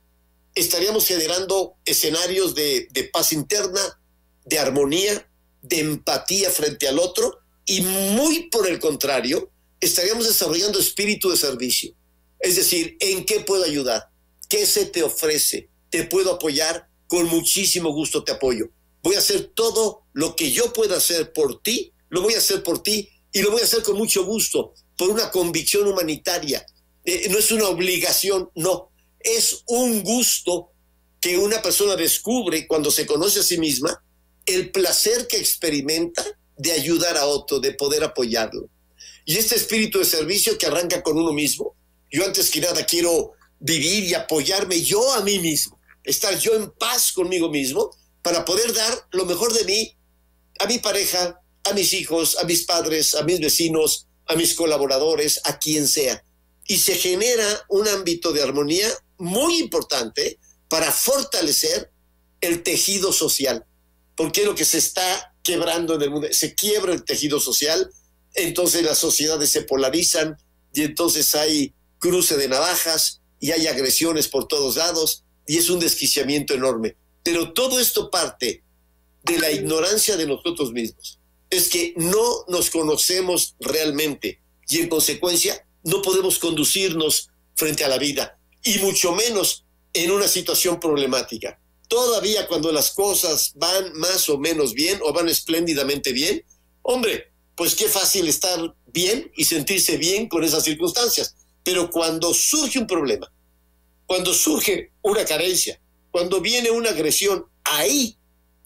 [0.55, 4.01] estaríamos generando escenarios de, paz interna,
[4.45, 5.29] de armonía,
[5.63, 11.95] de empatía frente al otro y muy por el contrario, estaríamos desarrollando espíritu de servicio.
[12.39, 14.09] Es decir, ¿en qué puedo ayudar?
[14.49, 15.69] ¿Qué se te ofrece?
[15.97, 16.89] ¿Te puedo apoyar?
[17.09, 18.67] Con muchísimo gusto te apoyo.
[19.03, 22.63] Voy a hacer todo lo que yo pueda hacer por ti lo voy a hacer
[22.63, 26.65] por ti y lo voy a hacer con mucho gusto, por una convicción humanitaria.
[27.05, 30.71] Eh, no es una obligación, no, es un gusto
[31.21, 34.03] que una persona descubre cuando se conoce a sí misma,
[34.47, 36.25] el placer que experimenta
[36.57, 38.69] de ayudar a otro, de poder apoyarlo.
[39.25, 41.75] Y este espíritu de servicio que arranca con uno mismo,
[42.11, 45.76] yo antes que nada quiero vivir y apoyarme yo a mí mismo,
[46.07, 47.91] estar yo en paz conmigo mismo
[48.23, 49.97] para poder dar lo mejor de mí
[50.59, 55.41] a mi pareja, a mis hijos, a mis padres, a mis vecinos, a mis colaboradores,
[55.45, 56.25] a quien sea.
[56.67, 58.89] Y se genera un ámbito de armonía
[59.19, 60.39] muy importante
[60.69, 61.91] para fortalecer
[62.41, 63.65] el tejido social,
[64.17, 67.91] porque es lo que se está quebrando en el mundo, se quiebra el tejido social,
[68.35, 70.37] entonces las sociedades se polarizan
[70.73, 75.79] y entonces hay cruce de navajas y hay agresiones por todos lados y es un
[75.79, 76.97] desquiciamiento enorme.
[77.23, 78.63] Pero todo esto parte
[79.25, 81.19] de la ignorancia de nosotros mismos.
[81.51, 87.99] Es que no nos conocemos realmente y en consecuencia no podemos conducirnos frente a la
[87.99, 91.61] vida y mucho menos en una situación problemática.
[91.89, 96.45] Todavía cuando las cosas van más o menos bien o van espléndidamente bien,
[96.83, 101.37] hombre, pues qué fácil estar bien y sentirse bien con esas circunstancias.
[101.63, 103.33] Pero cuando surge un problema,
[104.07, 108.17] cuando surge una carencia, cuando viene una agresión, ahí,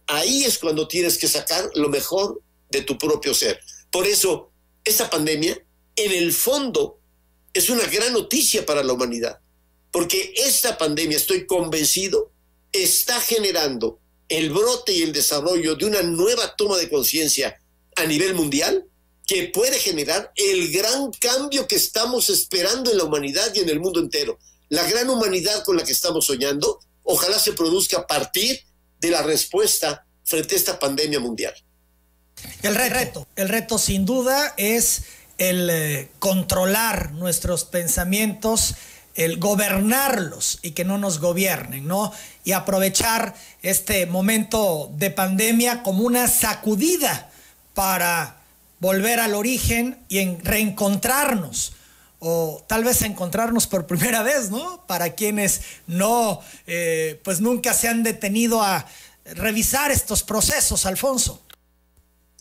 [0.07, 3.61] ahí es cuando tienes que sacar lo mejor de tu propio ser.
[3.91, 4.53] Por eso,
[4.85, 5.61] esta pandemia,
[5.97, 7.01] en el fondo,
[7.53, 9.41] es una gran noticia para la humanidad,
[9.91, 12.31] porque esta pandemia, estoy convencido,
[12.73, 13.99] está generando
[14.29, 17.61] el brote y el desarrollo de una nueva toma de conciencia
[17.97, 18.87] a nivel mundial
[19.27, 23.81] que puede generar el gran cambio que estamos esperando en la humanidad y en el
[23.81, 24.39] mundo entero.
[24.71, 28.61] La gran humanidad con la que estamos soñando, ojalá se produzca a partir
[29.01, 31.53] de la respuesta frente a esta pandemia mundial.
[32.63, 35.03] El reto, el reto sin duda es
[35.39, 38.77] el eh, controlar nuestros pensamientos,
[39.17, 42.13] el gobernarlos y que no nos gobiernen, ¿no?
[42.45, 47.33] Y aprovechar este momento de pandemia como una sacudida
[47.75, 48.41] para
[48.79, 51.73] volver al origen y en reencontrarnos
[52.21, 54.87] o tal vez encontrarnos por primera vez, ¿no?
[54.87, 58.87] Para quienes no, eh, pues nunca se han detenido a
[59.25, 61.43] revisar estos procesos, Alfonso.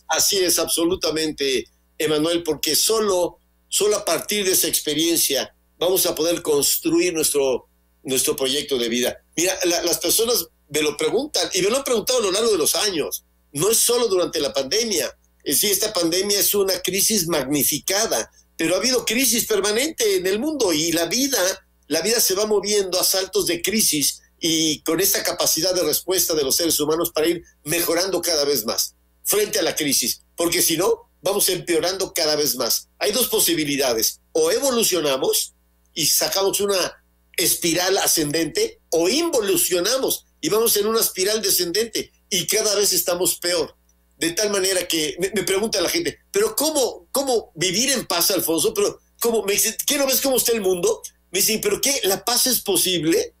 [0.06, 1.66] Así es, absolutamente,
[1.98, 3.38] Emanuel, porque solo,
[3.68, 7.68] solo a partir de esa experiencia vamos a poder construir nuestro,
[8.02, 9.16] nuestro proyecto de vida.
[9.34, 12.58] Mira, las personas me lo preguntan y me lo han preguntado a lo largo de
[12.58, 13.24] los años.
[13.52, 15.16] No es solo durante la pandemia.
[15.42, 20.38] Es decir, esta pandemia es una crisis magnificada, pero ha habido crisis permanente en el
[20.38, 21.38] mundo y la vida,
[21.86, 26.34] la vida se va moviendo a saltos de crisis y con esta capacidad de respuesta
[26.34, 30.60] de los seres humanos para ir mejorando cada vez más frente a la crisis, porque
[30.60, 32.90] si no, vamos empeorando cada vez más.
[32.98, 35.54] Hay dos posibilidades, o evolucionamos
[35.94, 37.02] y sacamos una
[37.38, 43.74] espiral ascendente, o involucionamos y vamos en una espiral descendente y cada vez estamos peor
[44.20, 48.74] de tal manera que me, pregunta la gente, pero cómo, ¿cómo vivir en paz, Alfonso?
[48.74, 49.42] Pero, ¿cómo?
[49.44, 51.00] Me dice, ¿qué no ves cómo está el mundo?
[51.30, 52.00] Me dicen, ¿pero qué?
[52.04, 53.34] ¿La paz es posible?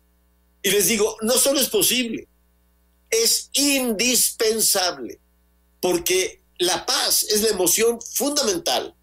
[0.62, 2.28] Y les digo, no solo es posible,
[3.10, 5.20] es indispensable,
[5.82, 8.94] porque la paz es la emoción fundamental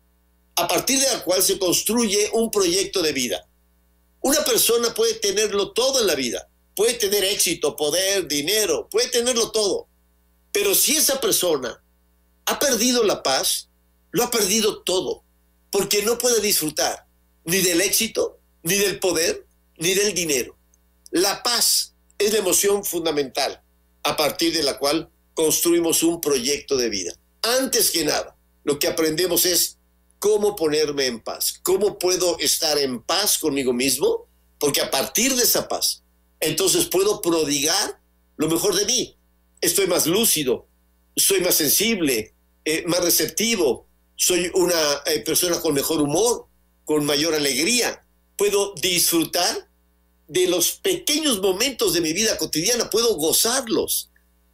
[0.56, 3.48] a partir de la cual se construye un proyecto de vida.
[4.22, 9.52] Una persona puede tenerlo todo en la vida, puede tener éxito, poder, dinero, puede tenerlo
[9.52, 9.88] todo,
[10.58, 11.84] pero si esa persona
[12.48, 13.70] ha perdido la paz,
[14.10, 15.24] lo ha perdido todo,
[15.70, 17.06] porque no puede disfrutar
[17.46, 19.46] ni del éxito, ni del poder,
[19.78, 20.58] ni del dinero.
[21.12, 23.62] La paz es la emoción fundamental
[24.02, 27.14] a partir de la cual construimos un proyecto de vida.
[27.44, 29.78] Antes que nada, lo que aprendemos es
[30.18, 34.26] cómo ponerme en paz, cómo puedo estar en paz conmigo mismo,
[34.58, 36.02] porque a partir de esa paz,
[36.40, 38.02] entonces puedo prodigar
[38.38, 39.17] lo mejor de mí,
[39.62, 40.68] estoy más lúcido,
[41.16, 42.34] soy más sensible,
[42.66, 46.48] eh, más receptivo, soy una eh, persona con mejor humor,
[46.86, 48.06] con mayor alegría,
[48.38, 49.70] puedo disfrutar
[50.28, 54.10] de los pequeños momentos de mi vida cotidiana, puedo gozarlos.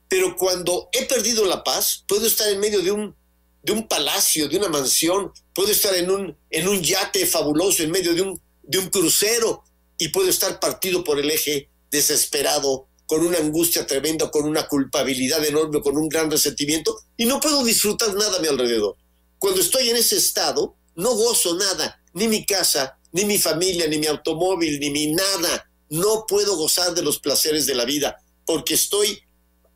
[0.08, 3.16] Pero cuando he perdido la paz, puedo estar en medio de un,
[3.64, 7.92] de un palacio, de una mansión, puedo estar en un, en un yate fabuloso, en
[7.92, 9.64] medio de un, de un crucero,
[9.98, 15.46] y puedo estar partido por el eje desesperado con una angustia tremenda, con una culpabilidad
[15.46, 18.98] enorme, con un gran resentimiento, y no puedo disfrutar nada a mi alrededor.
[19.38, 24.00] Cuando estoy en ese estado, no gozo nada, ni mi casa, ni mi familia, ni
[24.00, 25.70] mi automóvil, ni mi nada.
[25.92, 29.22] No puedo gozar de los placeres de la vida, porque estoy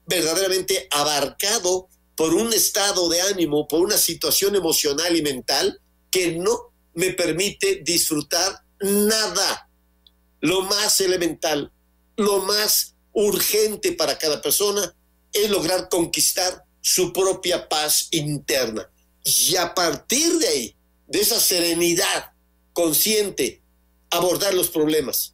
[0.07, 5.79] verdaderamente abarcado por un estado de ánimo, por una situación emocional y mental
[6.09, 9.69] que no me permite disfrutar nada.
[10.41, 11.71] Lo más elemental,
[12.15, 14.95] lo más urgente para cada persona
[15.33, 18.91] es lograr conquistar su propia paz interna.
[19.23, 20.75] Y a partir de ahí,
[21.07, 22.31] de esa serenidad
[22.73, 23.63] consciente,
[24.11, 25.33] abordar los problemas,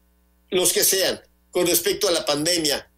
[0.49, 1.21] los que sean,
[1.51, 2.89] con respecto a la pandemia,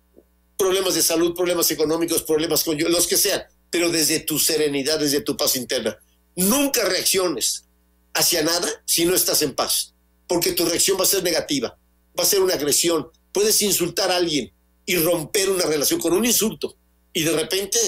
[0.55, 5.21] problemas de salud, problemas económicos, problemas con los que sean, pero desde tu serenidad, desde
[5.21, 5.97] tu paz interna.
[6.35, 7.65] Nunca reacciones
[8.13, 9.95] hacia nada si no estás en paz,
[10.27, 11.75] porque tu reacción va a ser negativa,
[12.17, 13.09] va a ser una agresión.
[13.31, 14.54] Puedes insultar a alguien
[14.85, 16.75] y romper una relación con un insulto
[17.13, 17.79] y de repente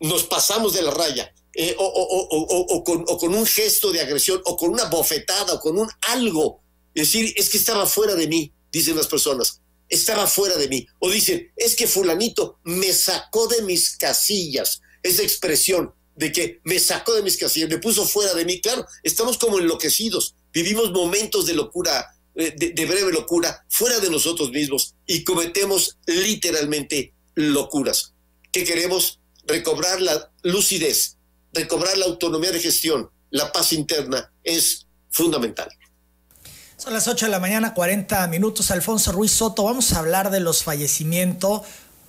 [0.00, 1.32] nos pasamos de la raya.
[1.54, 5.78] Eh, o, con, o, con, un gesto de agresión, o con una bofetada, o con
[5.78, 6.62] un algo.
[6.94, 9.60] Es decir, es que estaba fuera de mí, dicen las personas
[9.92, 10.86] estaba fuera de mí.
[10.98, 14.80] O dicen, es que fulanito me sacó de mis casillas.
[15.02, 18.60] Esa expresión de que me sacó de mis casillas, me puso fuera de mí.
[18.60, 20.34] Claro, estamos como enloquecidos.
[20.52, 27.14] Vivimos momentos de locura, eh, de, breve locura, fuera de nosotros mismos y cometemos literalmente
[27.34, 28.14] locuras.
[28.50, 29.20] ¿Qué queremos?
[29.46, 31.18] Recobrar la lucidez,
[31.52, 35.68] recobrar la autonomía de gestión, la paz interna es fundamental.
[36.76, 38.70] Son las 8 de la mañana, 40 minutos.
[38.70, 41.62] Alfonso Ruiz Soto, vamos a hablar de los fallecimientos,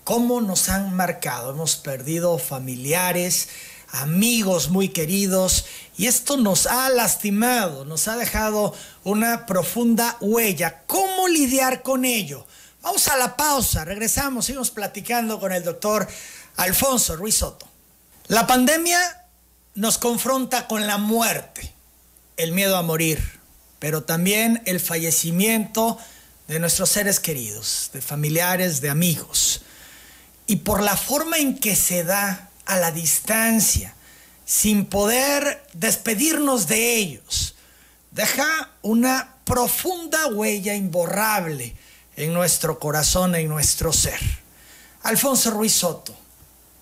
[0.03, 1.51] cómo nos han marcado.
[1.51, 3.49] Hemos perdido familiares,
[3.93, 5.63] amigos muy queridos
[5.97, 8.75] y esto nos ha lastimado, nos ha dejado
[9.05, 10.83] una profunda huella.
[10.85, 12.45] ¿Cómo lidiar con ello?
[12.81, 16.05] Vamos a la pausa, regresamos, seguimos platicando con el doctor
[16.57, 17.65] Alfonso Ruiz Soto.
[18.27, 18.99] La pandemia
[19.75, 21.73] nos confronta con la muerte,
[22.35, 23.41] el miedo a morir
[23.83, 25.97] pero también el fallecimiento
[26.47, 29.63] de nuestros seres queridos, de familiares, de amigos.
[30.47, 33.95] Y por la forma en que se da a la distancia,
[34.45, 37.55] sin poder despedirnos de ellos,
[38.11, 41.75] deja una profunda huella imborrable
[42.15, 44.19] en nuestro corazón, en nuestro ser.
[45.03, 46.15] Alfonso Ruiz Soto,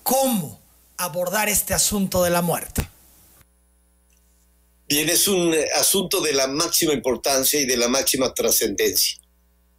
[0.02, 0.60] ¿cómo
[0.96, 2.88] abordar este asunto de la muerte?
[4.88, 9.18] Bien, es un eh, asunto de la máxima importancia y de la máxima trascendencia,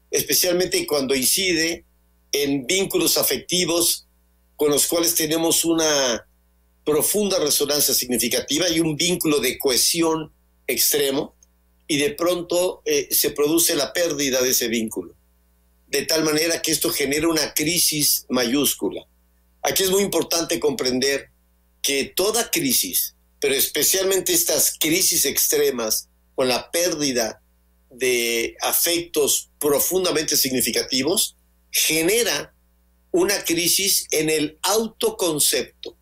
[0.10, 1.86] especialmente cuando incide
[2.32, 4.08] en vínculos afectivos
[4.56, 6.28] con los cuales tenemos una
[6.86, 10.32] profunda resonancia significativa y un vínculo de cohesión
[10.68, 11.36] extremo
[11.88, 15.16] y de pronto eh, se produce la pérdida de ese vínculo,
[15.88, 19.06] de tal manera que esto genera una crisis mayúscula.
[19.62, 21.30] Aquí es muy importante comprender
[21.82, 27.41] que toda crisis pero especialmente estas crisis extremas con la pérdida
[27.89, 31.36] de afectos profundamente significativos,
[31.70, 32.53] genera
[33.14, 35.95] una crisis en el autoconcepto.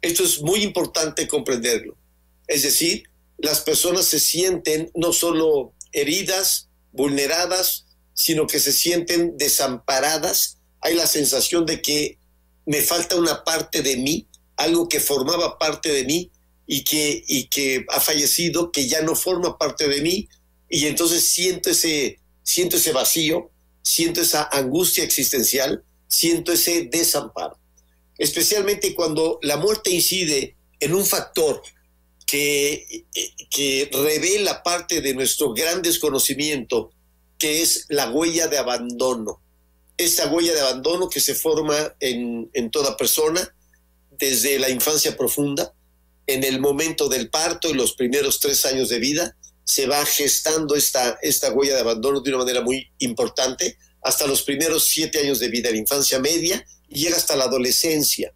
[0.00, 1.98] Esto es muy importante comprenderlo.
[2.46, 3.02] Es decir,
[3.36, 10.58] las personas se sienten no solo heridas, vulneradas, sino que se sienten desamparadas.
[10.80, 12.18] Hay la sensación de que
[12.64, 16.30] me falta una parte de mí, algo que formaba parte de mí,
[16.68, 20.28] y que, y que ha fallecido, que ya no forma parte de mí,
[20.68, 23.50] y entonces siento ese, siento ese vacío,
[23.82, 27.58] siento esa angustia existencial, siento ese desamparo.
[28.18, 31.62] Especialmente cuando la muerte incide en un factor
[32.26, 33.04] que,
[33.50, 36.90] que revela parte de nuestro gran desconocimiento,
[37.38, 39.40] que es la huella de abandono.
[39.96, 43.54] Esta huella de abandono que se forma en, en toda persona
[44.18, 45.74] desde la infancia profunda,
[46.26, 50.74] en el momento del parto y los primeros tres años de vida, se va gestando
[50.74, 55.40] esta, esta huella de abandono de una manera muy importante hasta los primeros siete años
[55.40, 58.32] de vida, la infancia media, y llega hasta la adolescencia.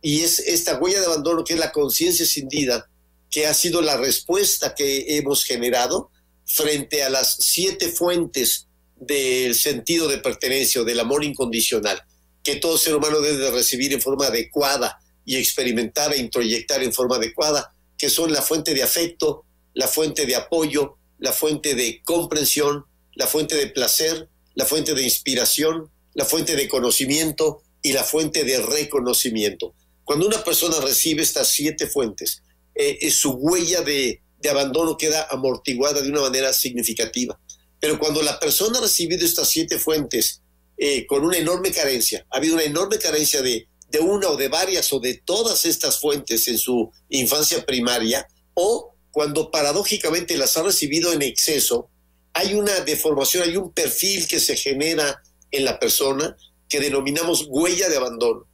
[0.00, 2.88] Y es esta huella de abandono que es la conciencia escindida,
[3.30, 6.10] que ha sido la respuesta que hemos generado
[6.46, 8.66] frente a las siete fuentes
[8.96, 12.02] del sentido de pertenencia o del amor incondicional,
[12.42, 17.16] que todo ser humano debe recibir en forma adecuada, y experimentar e introyectar en forma
[17.16, 19.44] adecuada, que son la fuente de afecto,
[19.74, 25.02] la fuente de apoyo, la fuente de comprensión, la fuente de placer, la fuente de
[25.02, 29.74] inspiración, la fuente de conocimiento y la fuente de reconocimiento.
[30.04, 32.42] Cuando una persona recibe estas siete fuentes,
[32.74, 37.38] eh, eh, su huella de, abandono queda amortiguada de una manera significativa.
[37.78, 40.42] Pero cuando la persona ha recibido estas siete fuentes
[40.76, 44.48] eh, con una enorme carencia, ha habido una enorme carencia de, de una o de
[44.48, 50.62] varias o de todas estas fuentes en su infancia primaria, o cuando paradójicamente las ha
[50.62, 51.88] recibido en exceso,
[52.32, 56.36] hay una deformación, hay un perfil que se genera en la persona
[56.68, 58.46] que denominamos huella de abandono.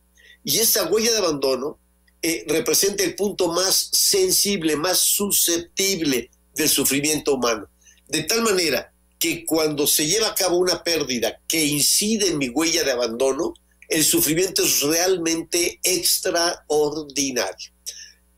[0.44, 1.78] Y esta huella de abandono
[2.22, 7.68] eh, representa el punto más sensible, más susceptible del sufrimiento humano.
[8.08, 12.48] De tal manera que cuando se lleva a cabo una pérdida que incide en mi
[12.48, 13.54] huella de abandono,
[13.88, 17.70] el sufrimiento es realmente extraordinario.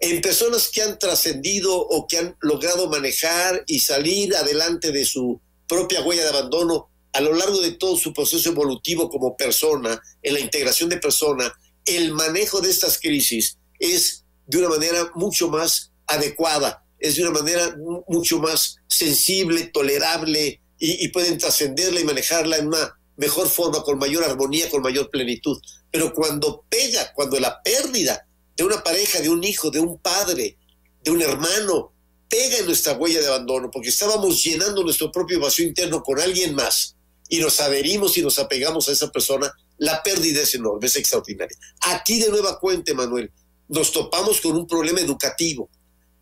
[0.00, 5.40] En personas que han trascendido o que han logrado manejar y salir adelante de su
[5.66, 10.34] propia huella de abandono a lo largo de todo su proceso evolutivo como persona, en
[10.34, 11.52] la integración de persona,
[11.84, 17.40] el manejo de estas crisis es de una manera mucho más adecuada, es de una
[17.40, 17.76] manera
[18.08, 24.22] mucho más sensible, tolerable y, pueden trascenderla y manejarla en una mejor forma, con mayor
[24.22, 25.60] armonía, con mayor plenitud.
[25.90, 28.27] Pero cuando pega, cuando la pérdida
[28.58, 30.58] de una pareja, de un hijo, de un padre,
[31.04, 31.92] de un hermano,
[32.28, 36.56] pega en nuestra huella de abandono, porque estábamos llenando nuestro propio vacío interno con alguien
[36.56, 36.96] más
[37.28, 41.56] y nos adherimos y nos apegamos a esa persona, la pérdida es enorme, es extraordinaria.
[41.82, 43.30] Aquí de nueva cuenta, Manuel,
[43.68, 45.70] nos topamos con un problema educativo,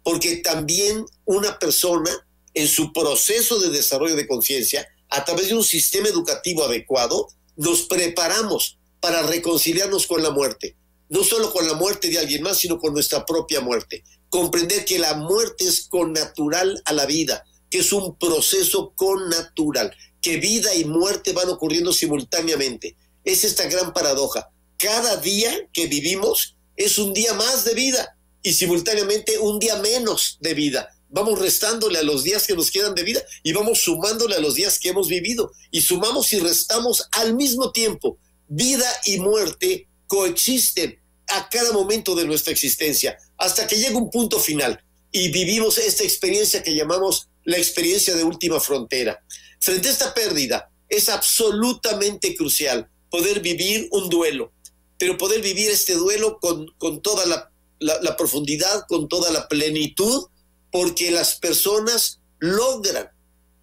[0.02, 2.10] porque también una persona
[2.52, 7.82] en su proceso de desarrollo de conciencia, a través de un sistema educativo adecuado, nos
[7.82, 10.76] preparamos para reconciliarnos con la muerte,
[11.08, 14.04] no solo con la muerte de alguien más, sino con nuestra propia muerte.
[14.28, 20.38] Comprender que la muerte es connatural a la vida, que es un proceso connatural, que
[20.38, 22.96] vida y muerte van ocurriendo simultáneamente.
[23.24, 24.50] Es esta gran paradoja.
[24.76, 30.38] Cada día que vivimos es un día más de vida y simultáneamente un día menos
[30.40, 30.88] de vida.
[31.08, 34.54] Vamos restándole a los días que nos quedan de vida y vamos sumándole a los
[34.54, 35.52] días que hemos vivido.
[35.70, 38.18] Y sumamos y restamos al mismo tiempo.
[38.48, 44.38] Vida y muerte coexisten a cada momento de nuestra existencia hasta que llega un punto
[44.38, 44.82] final
[45.12, 49.24] y vivimos esta experiencia que llamamos la experiencia de última frontera.
[49.60, 54.52] Frente a esta pérdida es absolutamente crucial poder vivir un duelo,
[54.98, 60.26] pero poder vivir este duelo con, con toda la, la, profundidad, con toda la plenitud,
[60.70, 63.08] porque las personas logran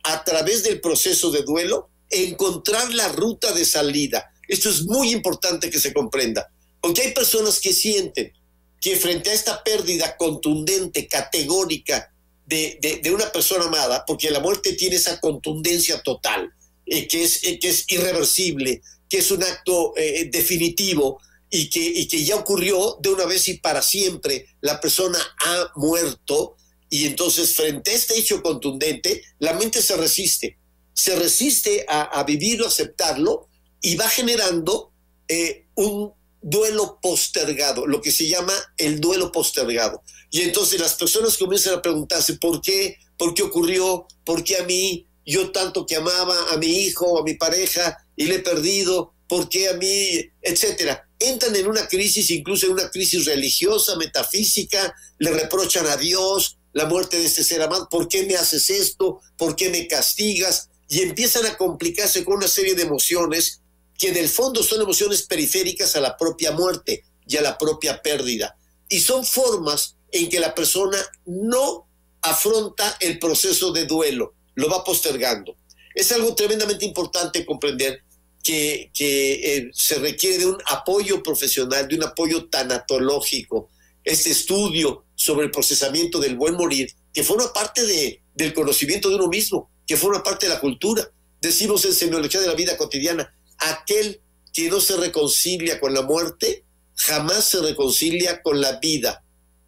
[0.04, 4.32] a través del proceso de duelo encontrar la ruta de salida.
[4.54, 6.47] Esto es muy importante que se comprenda,
[6.80, 8.32] porque hay personas que sienten
[8.80, 12.14] que frente a esta pérdida contundente, categórica
[12.45, 16.54] de, de, una persona amada, porque la muerte tiene esa contundencia total,
[16.86, 21.80] eh, que, es, eh, que es irreversible, que es un acto eh, definitivo y que,
[21.80, 26.58] y que ya ocurrió de una vez y para siempre, la persona ha muerto
[26.91, 30.60] y entonces frente a este hecho contundente, la mente se resiste,
[30.93, 33.47] se resiste a, a vivirlo, aceptarlo
[33.84, 34.91] y va generando
[35.27, 40.01] eh, un duelo postergado, lo que se llama el duelo postergado.
[40.31, 42.97] Y entonces las personas comienzan a preguntarse, ¿por qué?
[43.17, 44.07] ¿Por qué ocurrió?
[44.25, 45.05] ¿Por qué a mí?
[45.25, 49.47] Yo tanto que amaba a mi hijo, a mi pareja, y le he perdido, ¿por
[49.47, 50.31] qué a mí?
[50.41, 51.07] Etcétera.
[51.19, 56.86] Entran en una crisis, incluso en una crisis religiosa, metafísica, le reprochan a Dios la
[56.86, 59.21] muerte de este ser amado, ¿por qué me haces esto?
[59.38, 60.69] ¿Por qué me castigas?
[60.89, 63.61] Y empiezan a complicarse con una serie de emociones
[63.98, 68.02] que en el fondo son emociones periféricas a la propia muerte y a la propia
[68.02, 68.58] pérdida.
[68.89, 71.88] Y son formas en que la persona no
[72.22, 75.58] afronta el proceso de duelo, lo va postergando.
[75.96, 78.04] Es algo tremendamente importante comprender
[78.44, 83.70] que, eh, se requiere de un apoyo profesional, de un apoyo tanatológico,
[84.04, 89.16] este estudio sobre el procesamiento del buen morir, que forma parte de, del conocimiento de
[89.16, 91.10] uno mismo, que forma parte de la cultura.
[91.41, 93.34] Decimos en semiología de la vida cotidiana,
[93.72, 94.22] aquel
[94.53, 96.64] que no se reconcilia con la muerte,
[96.95, 99.24] jamás se reconcilia con la vida,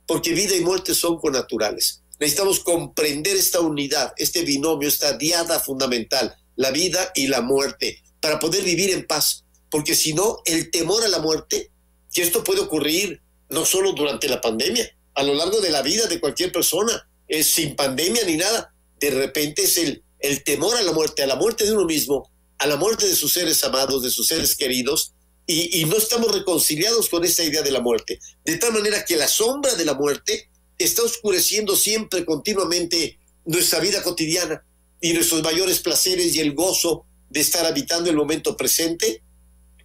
[0.06, 2.02] porque vida y muerte son connaturales.
[2.20, 8.40] Necesitamos comprender esta unidad, este binomio, esta diada fundamental, la vida y la muerte, para
[8.40, 9.44] poder vivir en paz.
[9.70, 11.72] Porque si no, el temor a la muerte,
[12.14, 16.08] que esto puede ocurrir no solo durante la pandemia, a lo largo de la vida
[16.08, 20.82] de cualquier persona, es sin pandemia ni nada, de repente es el, el temor a
[20.82, 24.04] la muerte, a la muerte de uno mismo, a la muerte de sus seres amados,
[24.04, 25.14] de sus seres queridos,
[25.48, 28.20] y, no estamos reconciliados con esa idea de la muerte.
[28.44, 30.50] De tal manera que la sombra de la muerte
[30.80, 34.66] está oscureciendo siempre, continuamente, nuestra vida cotidiana
[35.00, 39.22] y nuestros mayores placeres y el gozo de estar habitando el momento presente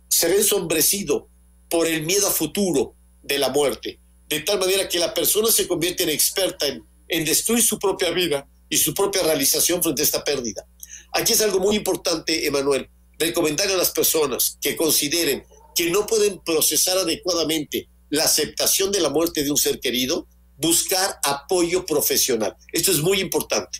[0.08, 1.28] se ve ensombrecido
[1.68, 5.68] por el miedo a futuro de la muerte, de tal manera que la persona se
[5.68, 10.24] convierte en experta en destruir su propia vida y su propia realización frente a esta
[10.24, 10.66] pérdida.
[11.12, 12.88] Aquí es algo muy importante, Emanuel,
[13.18, 15.44] recomendar a las personas que consideren
[15.74, 21.18] que no pueden procesar adecuadamente la aceptación de la muerte de un ser querido, buscar
[21.22, 22.56] apoyo profesional.
[22.72, 23.78] Esto es muy importante,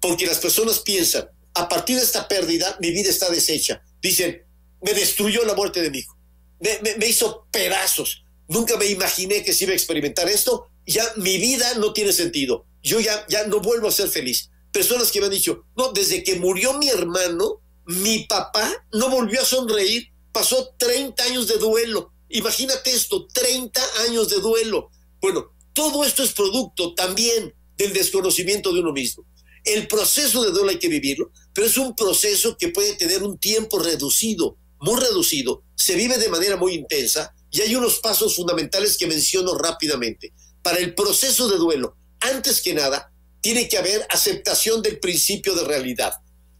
[0.00, 3.82] porque las personas piensan, a partir de esta pérdida, mi vida está deshecha.
[4.00, 4.42] Dicen,
[4.80, 6.16] me destruyó la muerte de mi hijo,
[6.60, 8.24] me, hizo pedazos.
[8.48, 10.68] Nunca me imaginé que se iba a experimentar esto.
[10.86, 12.66] Ya mi vida no tiene sentido.
[12.82, 14.50] Yo ya, ya no vuelvo a ser feliz.
[14.72, 19.42] Personas que me han dicho, no, desde que murió mi hermano, mi papá no volvió
[19.42, 20.08] a sonreír.
[20.32, 22.12] Pasó 30 años de duelo.
[22.30, 24.90] Imagínate esto, 30 años de duelo.
[25.20, 29.26] Bueno, todo esto es producto también del desconocimiento de uno mismo.
[29.64, 33.38] El proceso de duelo hay que vivirlo, pero es un proceso que puede tener un
[33.38, 38.96] tiempo reducido, muy reducido, se vive de manera muy intensa y hay unos pasos fundamentales
[38.96, 40.32] que menciono rápidamente.
[40.62, 43.11] Para el proceso de duelo, antes que nada,
[43.42, 46.14] tiene que haber aceptación del principio de realidad.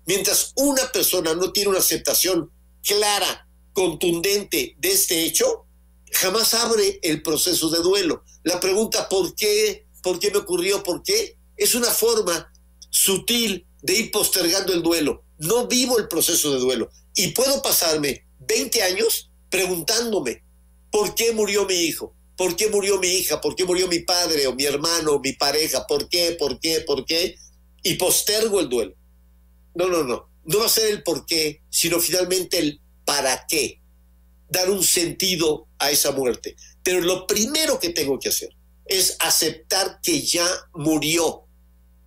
[0.05, 2.51] Mientras una persona no tiene una aceptación
[2.83, 5.67] clara, contundente de este hecho,
[6.13, 8.25] jamás abre el proceso de duelo.
[8.43, 9.87] La pregunta ¿por qué?
[10.03, 10.83] ¿Por qué me ocurrió?
[10.83, 11.39] ¿Por qué?
[11.57, 12.53] Es una forma
[12.91, 15.25] sutil de ir postergando el duelo.
[15.39, 16.91] No vivo el proceso de duelo.
[17.15, 20.45] Y puedo pasarme 20 años preguntándome,
[20.91, 22.15] ¿por qué murió mi hijo?
[22.37, 23.41] ¿Por qué murió mi hija?
[23.41, 25.87] ¿Por qué murió mi padre o mi hermano o mi pareja?
[25.87, 26.37] ¿Por qué?
[26.39, 26.81] ¿Por qué?
[26.81, 27.37] ¿Por qué?
[27.83, 28.95] Y postergo el duelo.
[29.75, 30.29] No, no, no.
[30.45, 33.81] No va a ser el por qué, sino finalmente el para qué.
[34.49, 36.57] Dar un sentido a esa muerte.
[36.83, 38.51] Pero lo primero que tengo que hacer
[38.87, 41.45] es aceptar que ya murió.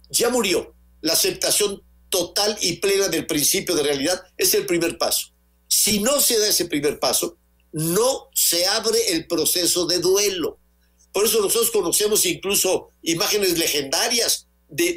[0.10, 0.76] Ya murió.
[1.02, 5.34] La aceptación total y plena del principio de realidad es el primer paso.
[5.68, 7.38] Si no se da ese primer paso,
[7.76, 10.58] no se abre el proceso de duelo.
[11.12, 14.94] Por eso nosotros conocemos incluso imágenes legendarias de,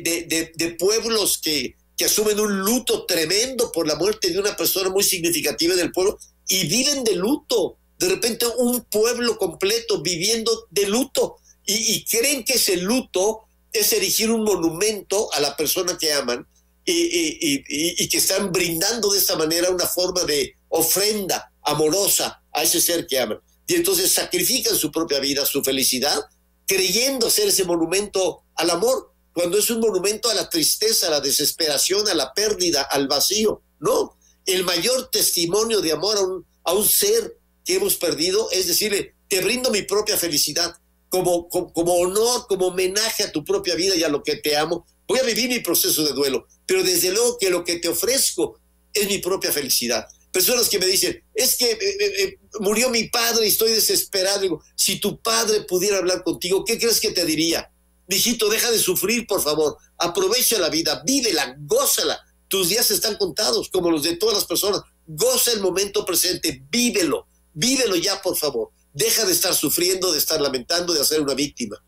[0.55, 5.03] de pueblos que, que asumen un luto tremendo por la muerte de una persona muy
[5.03, 6.17] significativa del pueblo
[6.47, 7.77] y viven de luto.
[7.99, 13.41] De repente un pueblo completo viviendo de luto y, creen que ese luto
[13.73, 16.47] es erigir un monumento a la persona que aman
[16.85, 17.59] y,
[18.01, 23.07] y, que están brindando de esta manera una forma de ofrenda amorosa a ese ser
[23.07, 23.41] que aman.
[23.67, 26.19] Y entonces sacrifican su propia vida, su felicidad,
[26.67, 31.21] creyendo ser ese monumento al amor cuando es un monumento a la tristeza, a la
[31.21, 33.63] desesperación, a la pérdida, al vacío.
[33.79, 38.67] No, el mayor testimonio de amor a un, a un ser que hemos perdido es
[38.67, 40.75] decirle, te brindo mi propia felicidad,
[41.09, 44.57] como, como, como, honor, como homenaje a tu propia vida y a lo que te
[44.57, 44.87] amo.
[45.07, 48.59] Voy a vivir mi proceso de duelo, pero desde luego que lo que te ofrezco
[48.93, 50.07] es mi propia felicidad.
[50.39, 54.39] Personas que me dicen, es que eh, eh, eh, murió mi padre y estoy desesperado.
[54.39, 57.73] Digo, si tu padre pudiera hablar contigo, ¿qué crees que te diría?
[58.07, 59.77] Mijito, deja de sufrir, por favor.
[59.97, 62.21] Aprovecha la vida, vívela, gózala.
[62.47, 64.83] Tus días están contados, como los de todas las personas.
[65.09, 68.71] Goza el momento presente, vívelo, vívelo ya, por favor.
[68.93, 71.83] Deja de estar sufriendo, de estar lamentando, de hacer una víctima.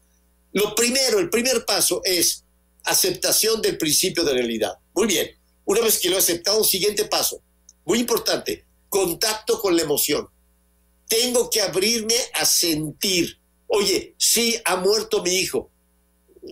[0.54, 2.42] Lo primero, el primer paso es
[2.82, 4.72] aceptación del principio de realidad.
[4.92, 5.30] Muy bien.
[5.66, 7.40] Una vez que lo he aceptado, siguiente paso,
[7.84, 10.28] muy importante, contacto con la emoción.
[11.08, 13.38] Tengo que abrirme a sentir.
[13.66, 15.70] Oye, sí, ha muerto mi hijo.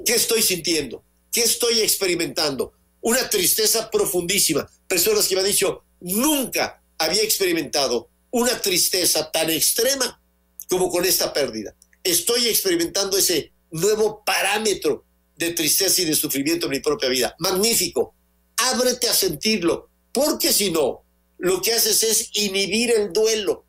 [0.04, 1.04] ¿Qué estoy sintiendo?
[1.32, 2.72] ¿Qué estoy experimentando?
[3.00, 4.68] Una tristeza profundísima.
[4.86, 10.20] Personas que me han dicho, nunca había experimentado una tristeza tan extrema
[10.68, 11.74] como con esta pérdida.
[12.02, 15.04] Estoy experimentando ese nuevo parámetro
[15.36, 17.34] de tristeza y de sufrimiento en mi propia vida.
[17.38, 18.14] Magnífico.
[18.56, 21.04] Ábrete a sentirlo, porque si no,
[21.38, 23.64] lo que haces es inhibir el duelo.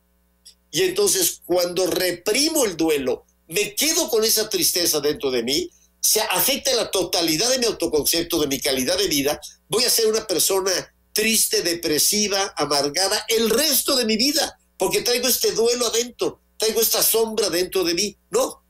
[0.71, 5.69] Y entonces cuando reprimo el duelo, me quedo con esa tristeza dentro de mí,
[6.01, 10.07] se afecta la totalidad de mi autoconcepto, de mi calidad de vida, voy a ser
[10.07, 10.71] una persona
[11.13, 17.03] triste, depresiva, amargada el resto de mi vida, porque traigo este duelo adentro, traigo esta
[17.03, 18.17] sombra dentro de mí.
[18.29, 18.63] No,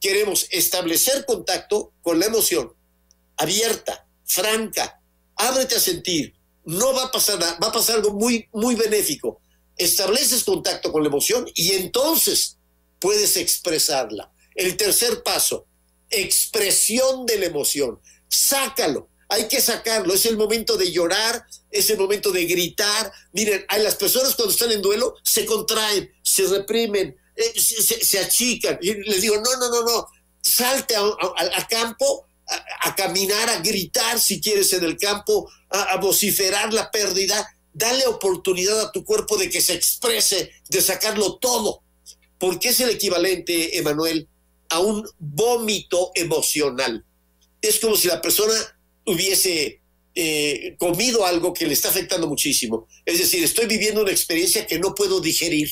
[0.00, 2.72] queremos establecer contacto con la emoción,
[3.36, 5.00] abierta, franca,
[5.36, 6.34] ábrete a sentir,
[6.64, 9.40] no va a pasar nada, va a pasar algo muy, muy benéfico.
[9.76, 12.58] Estableces contacto con la emoción y entonces
[13.00, 14.32] puedes expresarla.
[14.54, 15.66] El tercer paso,
[16.10, 18.00] expresión de la emoción.
[18.28, 20.14] Sácalo, hay que sacarlo.
[20.14, 23.12] Es el momento de llorar, es el momento de gritar.
[23.32, 28.78] Miren, hay las personas cuando están en duelo se contraen, se reprimen, eh, se, achican.
[28.80, 30.08] Y les digo, no, no, no, no,
[30.40, 32.26] salte a, campo,
[32.82, 37.56] a, caminar, a gritar si quieres en el campo, a, vociferar la pérdida.
[37.72, 41.82] Dale oportunidad a tu cuerpo de que se exprese, de sacarlo todo.
[42.38, 44.28] Porque es el equivalente, Emanuel,
[44.68, 47.04] a un vómito emocional.
[47.60, 48.54] Es como si la persona
[49.06, 49.80] hubiese
[50.14, 52.86] eh, comido algo que le está afectando muchísimo.
[53.04, 55.68] Es decir, estoy viviendo una experiencia que no puedo digerir,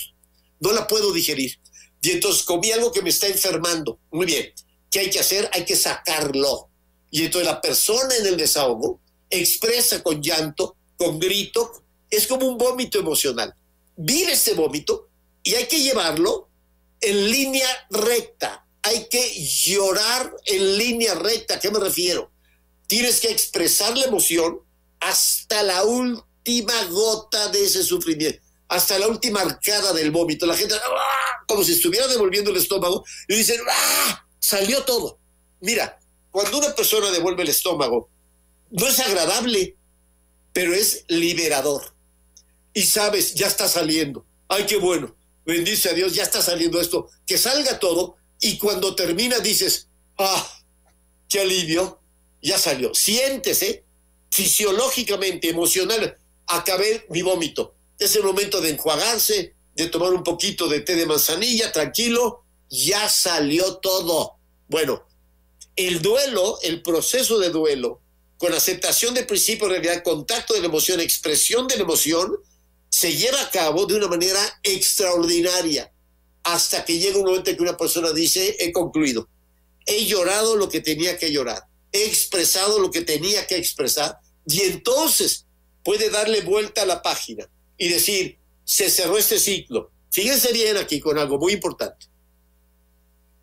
[0.61, 1.59] no la puedo digerir.
[2.01, 4.01] Y entonces comí algo que me está enfermando.
[4.11, 4.53] Muy bien,
[4.91, 5.49] ¿qué hay que hacer?
[5.53, 6.69] Hay que sacarlo.
[7.11, 9.01] Y entonces la persona en el desahogo
[9.33, 13.55] expresa con llanto, con grito, es como un vómito emocional.
[13.97, 15.09] Vive este vómito
[15.43, 16.49] y hay que llevarlo
[17.01, 21.55] en línea recta, hay que llorar en línea recta.
[21.55, 22.31] ¿A qué me refiero?
[22.87, 24.61] Tienes que expresar la emoción
[25.01, 30.47] hasta la última gota de ese sufrimiento, hasta la última arcada del vómito.
[30.47, 31.45] La gente, ¡ah!
[31.47, 34.27] como si estuviera devolviendo el estómago, y dicen, ¡ah!
[34.39, 35.19] Salió todo.
[35.61, 35.99] Mira,
[36.31, 38.11] cuando una persona devuelve el estómago,
[38.73, 39.77] no es agradable,
[40.53, 41.95] pero es liberador.
[42.75, 44.25] Y sabes, ya está saliendo.
[44.49, 45.15] Ay, qué bueno.
[45.45, 47.09] Bendice a Dios, ya está saliendo esto.
[47.27, 50.63] Que salga todo y cuando termina dices, ah,
[51.29, 52.01] qué alivio,
[52.41, 52.95] ya salió.
[52.95, 53.85] Siéntese
[54.31, 56.17] fisiológicamente, emocional.
[56.47, 57.75] Acabé mi vómito.
[57.99, 62.43] Es el momento de enjuagarse, de tomar un poquito de té de manzanilla, tranquilo.
[62.71, 64.37] Ya salió todo.
[64.69, 65.05] Bueno,
[65.77, 68.02] el duelo, el proceso de duelo,
[68.43, 72.37] con aceptación del principio de realidad, contacto de la emoción, expresión de la emoción,
[72.91, 75.93] se lleva a cabo de una manera extraordinaria
[76.43, 79.29] hasta que llega un momento en que una persona dice, he concluido,
[79.87, 84.63] he llorado lo que tenía que llorar, he expresado lo que tenía que expresar y
[84.63, 85.47] entonces
[85.85, 89.93] puede darle vuelta a la página y decir, se cerró este ciclo.
[90.11, 92.07] Fíjense bien aquí con algo muy importante.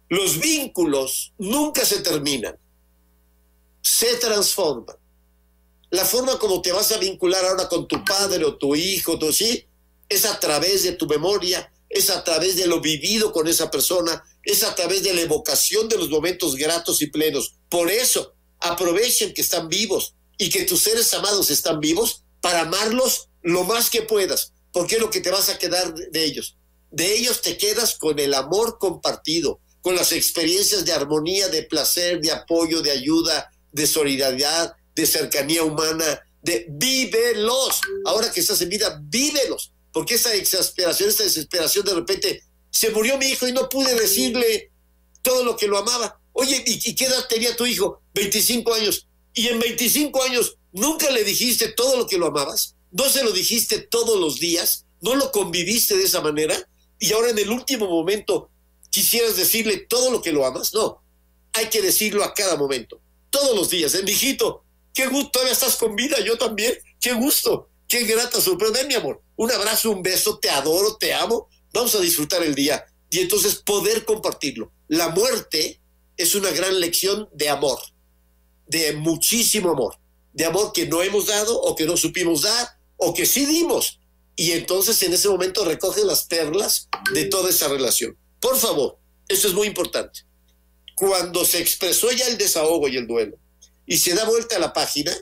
[0.09, 2.59] Los vínculos nunca se terminan,
[3.89, 4.95] se transforman.
[5.89, 9.33] La forma como te vas a vincular ahora con tu padre o tu hijo, tú,
[9.33, 9.65] ¿sí?
[10.07, 14.23] es a través de tu memoria, es a través de lo vivido con esa persona,
[14.43, 17.55] es a través de la evocación de los momentos gratos y plenos.
[17.67, 23.29] Por eso, aprovechen que están vivos y que tus seres amados están vivos para amarlos
[23.41, 26.57] lo más que puedas, porque es lo que te vas a quedar de ellos.
[26.91, 32.21] De ellos te quedas con el amor compartido, con las experiencias de armonía, de placer,
[32.21, 37.81] de apoyo, de ayuda, de solidaridad, de cercanía humana, de vívelos.
[38.05, 39.71] Ahora que estás en vida, vívelos.
[39.91, 44.71] Porque esa exasperación, esa desesperación de repente, se murió mi hijo y no pude decirle
[45.21, 46.19] todo lo que lo amaba.
[46.33, 48.01] Oye, ¿y, qué edad tenía tu hijo?
[48.13, 49.07] 25 años.
[49.33, 52.75] Y en 25 años nunca le dijiste todo lo que lo amabas.
[52.91, 54.85] No se lo dijiste todos los días.
[55.01, 56.67] No lo conviviste de esa manera.
[56.99, 58.49] Y ahora en el último momento
[58.89, 60.73] quisieras decirle todo lo que lo amas.
[60.73, 61.01] No,
[61.53, 63.93] hay que decirlo a cada momento, todos los días.
[63.95, 64.03] ¿eh?
[64.03, 64.63] Mijito,
[64.93, 66.77] qué gusto, todavía estás con vida, yo también.
[66.99, 69.21] Qué gusto, qué grata sorpresa, mi amor.
[69.35, 71.47] Un abrazo, un beso, te adoro, te amo.
[71.73, 74.71] Vamos a disfrutar el día y entonces poder compartirlo.
[74.87, 75.79] La muerte
[76.17, 77.79] es una gran lección de amor,
[78.67, 79.95] de muchísimo amor,
[80.33, 82.67] de amor que no hemos dado o que no supimos dar
[82.97, 83.99] o que sí dimos.
[84.35, 88.17] Y entonces en ese momento recoge las perlas de toda esa relación.
[88.39, 90.21] Por favor, esto es muy importante.
[90.99, 93.37] Cuando se expresó ya el desahogo y el duelo
[93.85, 95.15] y se da vuelta a la página,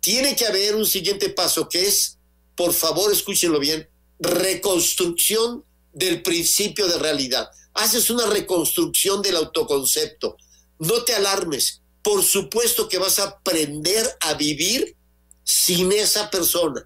[0.00, 2.18] tiene que haber un siguiente paso que es,
[2.56, 7.48] por favor, escúchenlo bien, reconstrucción del principio de realidad.
[7.72, 10.36] Haces una reconstrucción del autoconcepto.
[10.80, 11.82] No te alarmes.
[12.02, 14.96] Por supuesto que vas a aprender a vivir
[15.44, 16.84] sin esa persona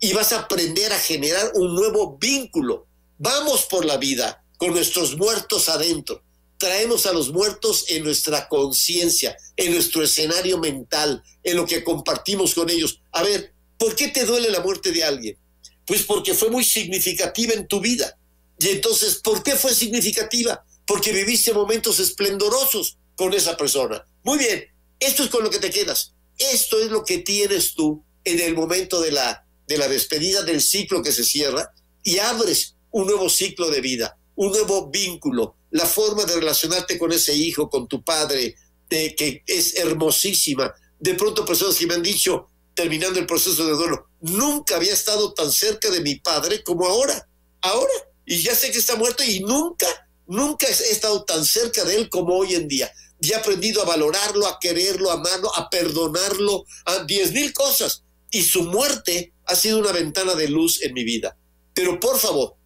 [0.00, 2.88] y vas a aprender a generar un nuevo vínculo.
[3.18, 6.25] Vamos por la vida con nuestros muertos adentro.
[6.58, 12.54] Traemos a los muertos en nuestra conciencia, en nuestro escenario mental, en lo que compartimos
[12.54, 13.00] con ellos.
[13.12, 15.38] A ver, ¿por qué te duele la muerte de alguien?
[15.84, 18.18] Pues porque fue muy significativa en tu vida.
[18.58, 20.64] Y entonces, ¿por qué fue significativa?
[20.86, 24.04] Porque viviste momentos esplendorosos con esa persona.
[24.22, 24.64] Muy bien,
[24.98, 26.14] esto es con lo que te quedas.
[26.38, 30.62] Esto es lo que tienes tú en el momento de la, de la despedida del
[30.62, 35.86] ciclo que se cierra y abres un nuevo ciclo de vida un nuevo vínculo, la
[35.86, 38.56] forma de relacionarte con ese hijo, con tu padre,
[38.88, 40.72] de, que es hermosísima.
[40.98, 45.32] De pronto personas que me han dicho, terminando el proceso de duelo, nunca había estado
[45.32, 47.28] tan cerca de mi padre como ahora,
[47.62, 47.92] ahora,
[48.24, 49.86] y ya sé que está muerto y nunca,
[50.26, 52.90] nunca he estado tan cerca de él como hoy en día.
[53.20, 58.02] Y he aprendido a valorarlo, a quererlo, a amarlo, a perdonarlo, a diez mil cosas.
[58.30, 61.36] Y su muerte ha sido una ventana de luz en mi vida.
[61.72, 62.56] Pero por favor,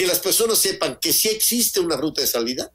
[0.00, 2.72] que las personas sepan que sí existe una ruta de salida,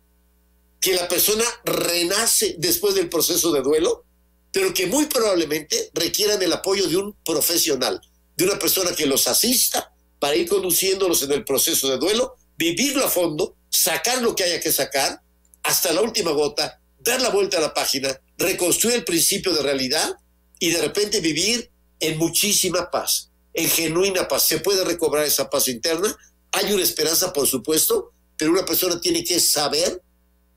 [0.79, 4.05] que la persona renace después del proceso de duelo,
[4.51, 7.99] pero que muy probablemente requieran el apoyo de un profesional,
[8.37, 13.03] de una persona que los asista para ir conduciéndolos en el proceso de duelo, vivirlo
[13.03, 15.19] a fondo, sacar lo que haya que sacar
[15.63, 20.15] hasta la última gota, dar la vuelta a la página, reconstruir el principio de realidad
[20.59, 24.43] y de repente vivir en muchísima paz, en genuina paz.
[24.45, 26.15] Se puede recobrar esa paz interna
[26.55, 30.01] hay una esperanza, por supuesto, pero una persona tiene que saber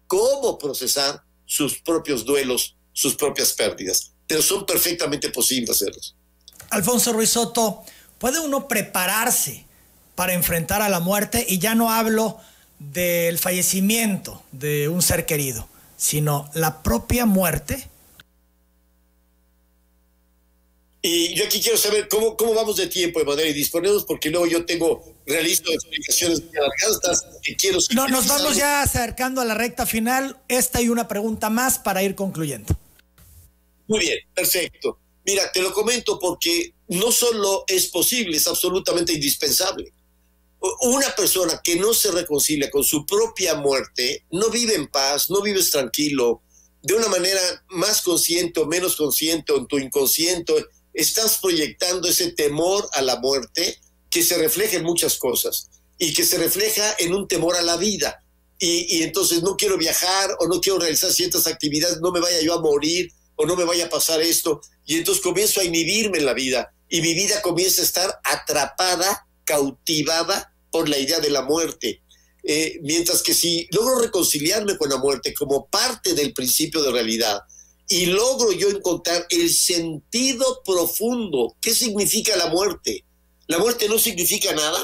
[0.06, 4.12] cómo procesar sus propios duelos, sus propias pérdidas.
[4.26, 6.14] Pero son perfectamente posibles hacerlos.
[6.70, 7.82] Alfonso Ruizotto,
[8.18, 9.64] ¿puede uno prepararse
[10.14, 11.44] para enfrentar a la muerte?
[11.48, 12.38] Y ya no hablo
[12.78, 17.88] del fallecimiento de un ser querido, sino la propia muerte
[21.00, 24.46] Y yo aquí quiero saber cómo, cómo vamos de tiempo, Emanuel, y disponemos porque luego
[24.46, 27.78] yo tengo, realizo explicaciones alargadas que quiero...
[27.94, 30.40] No, nos vamos ya acercando a la recta final.
[30.48, 32.76] Esta y una pregunta más para ir concluyendo.
[33.86, 34.98] Muy bien, perfecto.
[35.24, 39.92] Mira, te lo comento porque no solo es posible, es absolutamente indispensable.
[40.82, 45.42] Una persona que no se reconcilia con su propia muerte no vive en paz, no
[45.42, 46.42] vives tranquilo,
[46.82, 50.66] de una manera más consciente o menos consciente o en tu inconsciente,
[50.98, 53.78] estás proyectando ese temor a la muerte
[54.10, 57.76] que se refleja en muchas cosas y que se refleja en un temor a la
[57.76, 58.24] vida.
[58.58, 62.54] Y, entonces no quiero viajar o no quiero realizar ciertas actividades, no me vaya yo
[62.54, 64.60] a morir o no me vaya a pasar esto.
[64.84, 69.24] Y entonces comienzo a inhibirme en la vida y mi vida comienza a estar atrapada,
[69.44, 72.02] cautivada por la idea de la muerte.
[72.42, 77.40] Eh, mientras que si logro reconciliarme con la muerte como parte del principio de realidad
[77.88, 83.04] y logro yo encontrar el sentido profundo, ¿qué significa la muerte?
[83.46, 84.80] La muerte no significa nada.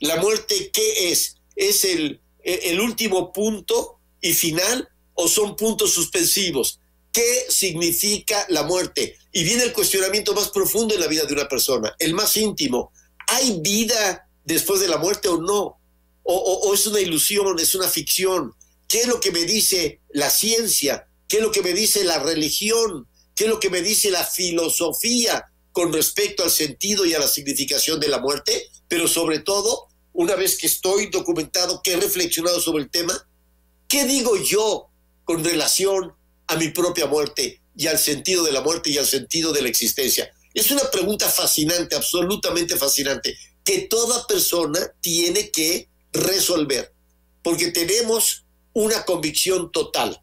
[0.00, 1.36] La muerte, ¿qué es?
[1.56, 6.80] ¿Es el, el último punto y final o son puntos suspensivos?
[7.12, 9.18] ¿Qué significa la muerte?
[9.32, 12.92] Y viene el cuestionamiento más profundo en la vida de una persona, el más íntimo.
[13.26, 15.78] ¿Hay vida después de la muerte o no?
[16.22, 18.54] O, es una ilusión, es una ficción?
[18.86, 21.07] ¿Qué es lo que me dice la ciencia?
[21.28, 23.06] ¿Qué es lo que me dice la religión?
[23.36, 27.28] ¿Qué es lo que me dice la filosofía con respecto al sentido y a la
[27.28, 28.70] significación de la muerte?
[28.88, 33.28] Pero sobre todo, una vez que estoy documentado, que he reflexionado sobre el tema,
[33.86, 34.88] ¿qué digo yo
[35.24, 36.14] con relación
[36.46, 39.68] a mi propia muerte y al sentido de la muerte y al sentido de la
[39.68, 40.32] existencia?
[40.54, 46.94] Es una pregunta fascinante, absolutamente fascinante, que toda persona tiene que resolver,
[47.42, 50.22] porque tenemos una convicción total.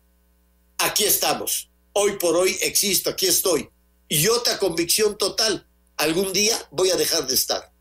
[0.78, 3.70] Aquí estamos, hoy por hoy existo, aquí estoy.
[4.10, 5.68] Y otra convicción total,
[5.98, 7.72] algún día voy a dejar de estar.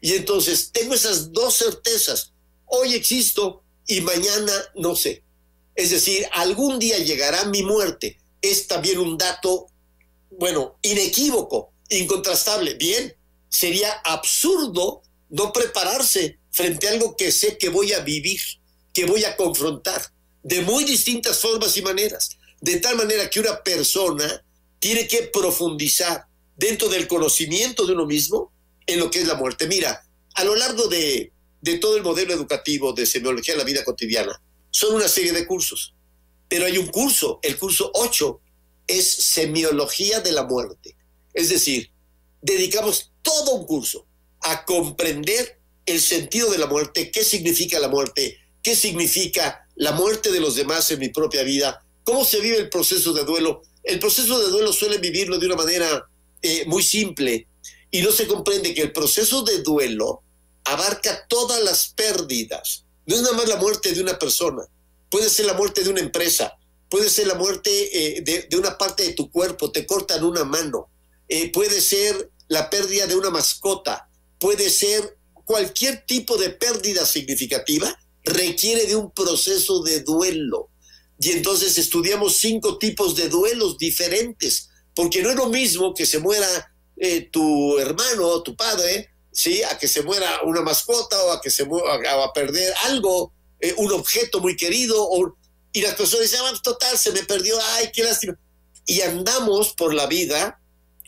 [0.00, 2.32] Y entonces tengo esas dos certezas,
[2.66, 5.24] hoy existo y mañana no sé.
[5.74, 8.20] Es decir, algún día llegará mi muerte.
[8.40, 9.66] Es también un dato,
[10.30, 12.74] bueno, inequívoco, incontrastable.
[12.74, 13.16] Bien,
[13.48, 18.40] sería absurdo no prepararse frente a algo que sé que voy a vivir,
[18.92, 20.12] que voy a confrontar,
[20.44, 22.36] de muy distintas formas y maneras.
[22.64, 24.42] De tal manera que una persona
[24.78, 26.24] tiene que profundizar
[26.56, 28.54] dentro del conocimiento de uno mismo
[28.86, 29.66] en lo que es la muerte.
[29.66, 30.02] Mira,
[30.32, 34.40] a lo largo de, de todo el modelo educativo de semiología de la vida cotidiana,
[34.70, 35.94] son una serie de cursos.
[36.48, 38.40] Pero hay un curso, el curso 8,
[38.86, 40.96] es semiología de la muerte.
[41.34, 41.90] Es decir,
[42.40, 44.06] dedicamos todo un curso
[44.40, 50.32] a comprender el sentido de la muerte, qué significa la muerte, qué significa la muerte
[50.32, 53.62] de los demás en mi propia vida, cómo se vive el proceso de duelo.
[53.82, 56.08] El proceso de duelo suele vivirlo de una manera
[56.42, 57.46] eh, muy simple
[57.90, 60.22] y no se comprende que el proceso de duelo
[60.64, 64.62] abarca todas las pérdidas, no es nada más la muerte de una persona,
[65.10, 66.56] puede ser la muerte de una empresa,
[66.88, 70.88] puede ser la muerte eh, de, una parte de tu cuerpo, te cortan una mano,
[71.28, 77.98] eh, puede ser la pérdida de una mascota, puede ser cualquier tipo de pérdida significativa,
[78.24, 80.70] requiere de un proceso de duelo.
[81.20, 86.18] Y entonces estudiamos cinco tipos de duelos diferentes, porque no es lo mismo que se
[86.18, 86.46] muera
[86.96, 89.62] eh, tu hermano o tu padre, ¿sí?
[89.62, 93.74] A que se muera una mascota o a que se muera, a perder algo, eh,
[93.78, 95.36] un objeto muy querido, o,
[95.72, 98.38] y las personas dicen, ah, total, se me perdió, ay, qué lástima.
[98.86, 100.60] Y andamos por la vida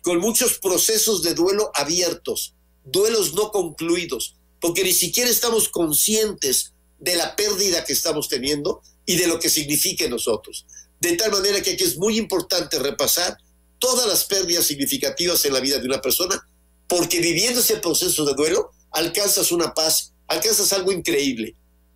[0.02, 2.54] con muchos procesos de duelo abiertos,
[2.84, 9.16] duelos no concluidos, porque ni siquiera estamos conscientes de la pérdida que estamos teniendo y
[9.16, 10.66] de lo que significa en nosotros.
[11.00, 13.38] De tal manera que aquí es muy importante repasar
[13.78, 16.44] todas las pérdidas significativas en la vida de una persona
[16.88, 21.54] porque viviendo ese proceso de duelo alcanzas una paz, alcanzas algo increíble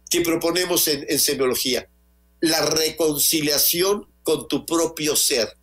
[0.08, 1.88] que proponemos en, en semiología,
[2.40, 5.56] la reconciliación con tu propio ser.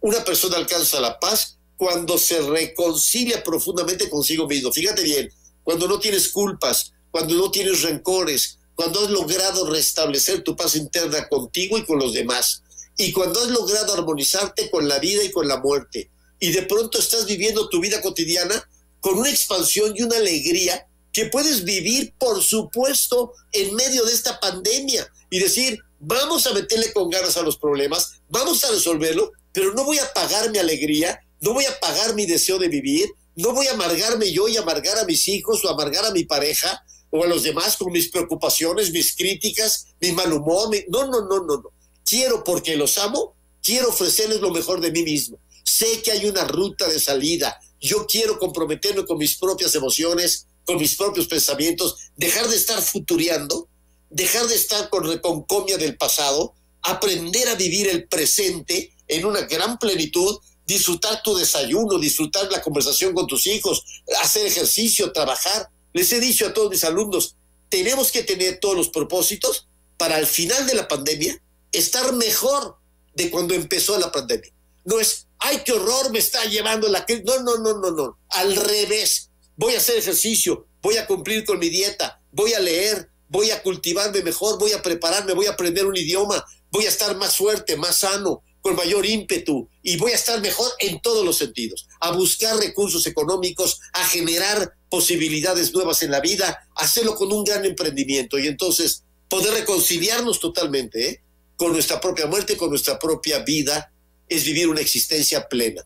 [0.00, 4.72] Una persona alcanza la paz cuando se reconcilia profundamente consigo mismo.
[4.72, 5.30] Fíjate bien,
[5.62, 11.28] cuando no tienes culpas, cuando no tienes rencores, cuando has logrado restablecer tu paz interna
[11.28, 12.62] contigo y con los demás,
[12.96, 16.98] y cuando has logrado armonizarte con la vida y con la muerte, y de pronto
[16.98, 18.68] estás viviendo tu vida cotidiana
[19.00, 24.40] con una expansión y una alegría que puedes vivir, por supuesto, en medio de esta
[24.40, 29.74] pandemia y decir, vamos a meterle con ganas a los problemas, vamos a resolverlo, pero
[29.74, 33.52] no voy a pagar mi alegría, no voy a pagar mi deseo de vivir, no
[33.52, 36.82] voy a amargarme yo y amargar a mis hijos o amargar a mi pareja
[37.12, 40.68] o a los demás con mis preocupaciones, mis críticas, mi mal humor.
[40.88, 41.70] No, no, no, no, no.
[42.04, 46.44] Quiero porque los amo, quiero ofrecerles lo mejor de mí mismo sé que hay una
[46.44, 47.60] ruta de salida.
[47.80, 53.68] Yo quiero comprometerme con mis propias emociones, con mis propios pensamientos, dejar de estar futuriando,
[54.10, 59.78] dejar de estar con reconcomia del pasado, aprender a vivir el presente en una gran
[59.78, 63.84] plenitud disfrutar tu desayuno, disfrutar la conversación con tus hijos,
[64.22, 65.68] hacer ejercicio, trabajar.
[65.92, 67.36] Les he dicho a todos mis alumnos,
[67.68, 71.40] tenemos que tener todos los propósitos para al final de la pandemia
[71.72, 72.76] estar mejor
[73.14, 74.52] de cuando empezó la pandemia.
[74.84, 77.24] No es, ay, qué horror me está llevando la crisis.
[77.24, 78.18] No, no, no, no, no.
[78.30, 79.30] Al revés.
[79.56, 83.62] Voy a hacer ejercicio, voy a cumplir con mi dieta, voy a leer, voy a
[83.62, 87.76] cultivarme mejor, voy a prepararme, voy a aprender un idioma, voy a estar más fuerte,
[87.76, 92.12] más sano, con mayor ímpetu y voy a estar mejor en todos los sentidos, a
[92.12, 98.38] buscar recursos económicos, a generar posibilidades nuevas en la vida, hacerlo con un gran emprendimiento
[98.38, 101.22] y entonces poder reconciliarnos totalmente ¿eh?
[101.56, 103.92] con nuestra propia muerte, con nuestra propia vida,
[104.28, 105.84] es vivir una existencia plena.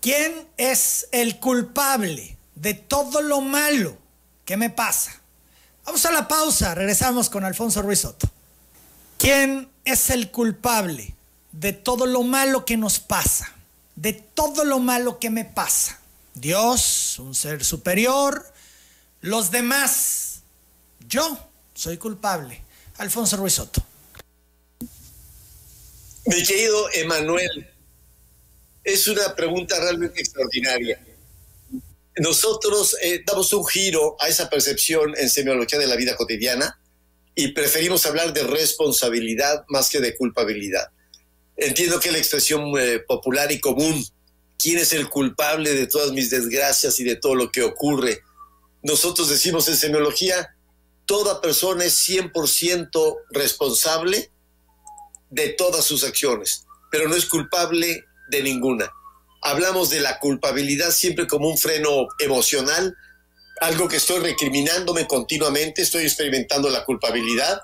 [0.00, 3.96] ¿Quién es el culpable de todo lo malo
[4.44, 5.20] que me pasa?
[5.84, 8.06] Vamos a la pausa, regresamos con Alfonso Ruiz.
[9.18, 11.14] ¿Quién es el culpable
[11.52, 13.52] de todo lo malo que nos pasa,
[13.94, 16.00] de todo lo malo que me pasa.
[16.34, 18.44] Dios, un ser superior,
[19.20, 20.40] los demás,
[21.08, 21.38] yo
[21.74, 22.62] soy culpable.
[22.98, 23.82] Alfonso Ruiz Soto.
[26.26, 27.68] Mi querido Emanuel,
[28.84, 31.00] es una pregunta realmente extraordinaria.
[32.16, 36.78] Nosotros eh, damos un giro a esa percepción en semiología de la vida cotidiana
[37.34, 40.90] y preferimos hablar de responsabilidad más que de culpabilidad.
[41.56, 44.04] Entiendo que la expresión eh, popular y común,
[44.58, 48.22] ¿quién es el culpable de todas mis desgracias y de todo lo que ocurre?
[48.82, 50.56] Nosotros decimos en semiología,
[51.04, 54.30] toda persona es 100% responsable
[55.30, 58.90] de todas sus acciones, pero no es culpable de ninguna.
[59.42, 62.96] Hablamos de la culpabilidad siempre como un freno emocional,
[63.60, 67.60] algo que estoy recriminándome continuamente, estoy experimentando la culpabilidad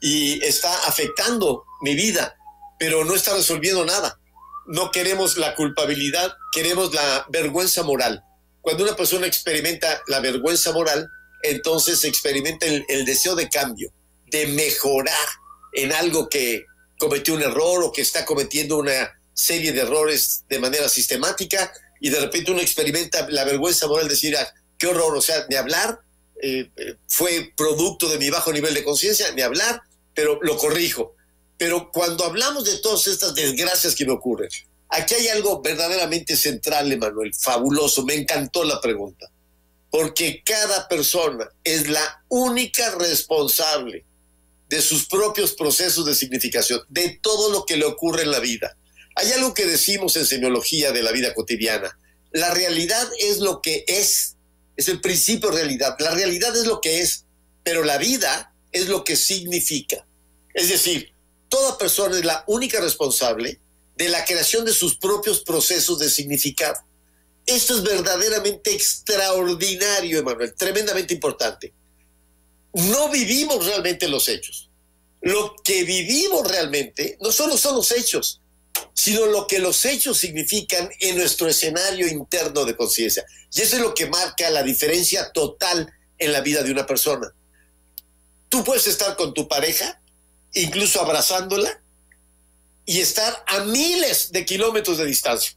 [0.00, 2.36] y está afectando mi vida
[2.78, 4.18] pero no está resolviendo nada.
[4.66, 8.22] No queremos la culpabilidad, queremos la vergüenza moral.
[8.60, 11.08] Cuando una persona experimenta la vergüenza moral,
[11.42, 13.92] entonces experimenta el, deseo de cambio,
[14.26, 15.28] de mejorar
[15.72, 16.64] en algo que
[16.98, 22.08] cometió un error o que está cometiendo una serie de errores de manera sistemática y
[22.08, 25.58] de repente uno experimenta la vergüenza moral de decir, ah, qué horror, o sea, de
[25.58, 26.00] hablar
[26.42, 29.82] eh, eh, fue producto de mi bajo nivel de conciencia, de hablar,
[30.14, 31.14] pero lo corrijo.
[31.58, 34.50] Pero cuando hablamos de todas estas desgracias que me ocurren,
[34.88, 38.04] aquí hay algo verdaderamente central, Emanuel, fabuloso.
[38.04, 39.30] Me encantó la pregunta.
[39.90, 44.04] Porque cada persona es la única responsable
[44.68, 48.76] de sus propios procesos de significación, de todo lo que le ocurre en la vida.
[49.14, 51.98] Hay algo que decimos en semiología de la vida cotidiana.
[52.32, 54.36] La realidad es lo que es,
[54.76, 55.96] es el principio de realidad.
[56.00, 57.24] La realidad es lo que es,
[57.62, 60.06] pero la vida es lo que significa.
[60.52, 61.14] Es decir,
[61.48, 63.60] toda persona es la única responsable
[63.96, 66.78] de la creación de sus propios procesos de significado.
[67.46, 71.72] Esto es verdaderamente extraordinario, Emanuel, tremendamente importante.
[72.72, 74.70] No vivimos realmente los hechos.
[75.22, 78.40] Lo que vivimos realmente no solo son los hechos,
[78.92, 83.24] sino lo que los hechos significan en nuestro escenario interno de conciencia.
[83.54, 87.32] Y eso es lo que marca la diferencia total en la vida de una persona.
[88.48, 90.00] Tú puedes estar con tu pareja
[90.56, 91.82] incluso abrazándola,
[92.84, 95.56] y estar a miles de kilómetros de distancia,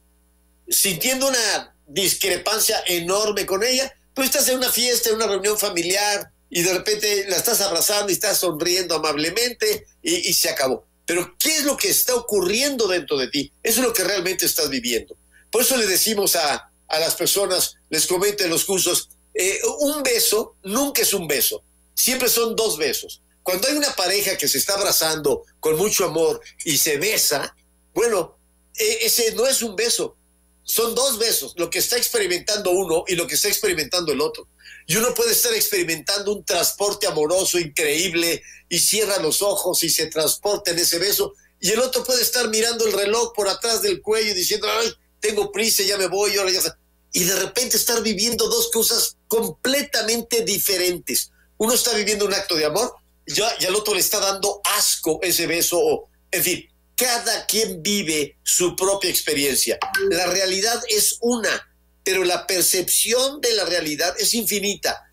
[0.67, 3.93] sintiendo una discrepancia enorme con ella.
[4.13, 8.09] Tú estás en una fiesta, en una reunión familiar, y de repente la estás abrazando
[8.09, 10.85] y estás sonriendo amablemente y, se acabó.
[11.05, 13.51] Pero ¿qué es lo que está ocurriendo dentro de ti?
[13.61, 15.15] Eso es lo que realmente estás viviendo.
[15.51, 20.01] Por eso le decimos a, a las personas, les comento en los cursos, eh, un
[20.01, 23.21] beso nunca es un beso, siempre son dos besos.
[23.49, 27.55] Cuando hay una pareja que se está abrazando con mucho amor y se besa,
[27.95, 28.37] bueno,
[28.77, 30.15] e, ese no es un beso,
[30.61, 34.47] son dos besos, lo que está experimentando uno y lo que está experimentando el otro.
[34.85, 40.05] Y uno puede estar experimentando un transporte amoroso increíble y cierra los ojos y se
[40.05, 44.03] transporta en ese beso, y el otro puede estar mirando el reloj por atrás del
[44.03, 46.77] cuello diciendo, ay, tengo prisa, ya me voy, ahora ya
[47.13, 51.31] Y de repente estar viviendo dos cosas completamente diferentes.
[51.57, 52.93] Uno está viviendo un acto de amor
[53.29, 58.37] ya, ya al otro le está dando asco ese beso, en fin, cada quien vive
[58.43, 59.79] su propia experiencia.
[60.09, 61.69] La realidad es una,
[62.03, 65.05] pero la percepción de la realidad es infinita.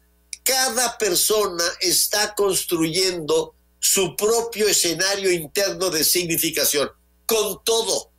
[0.42, 6.90] Cada persona está construyendo su propio escenario interno de significación,
[7.24, 8.10] con todo.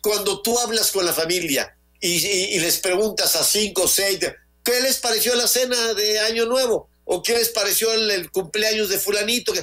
[0.00, 4.20] Cuando tú hablas con la familia y, les preguntas a cinco o seis,
[4.62, 6.88] ¿qué les pareció la cena de Año Nuevo?
[7.10, 9.54] ¿O qué les pareció el, cumpleaños de fulanito?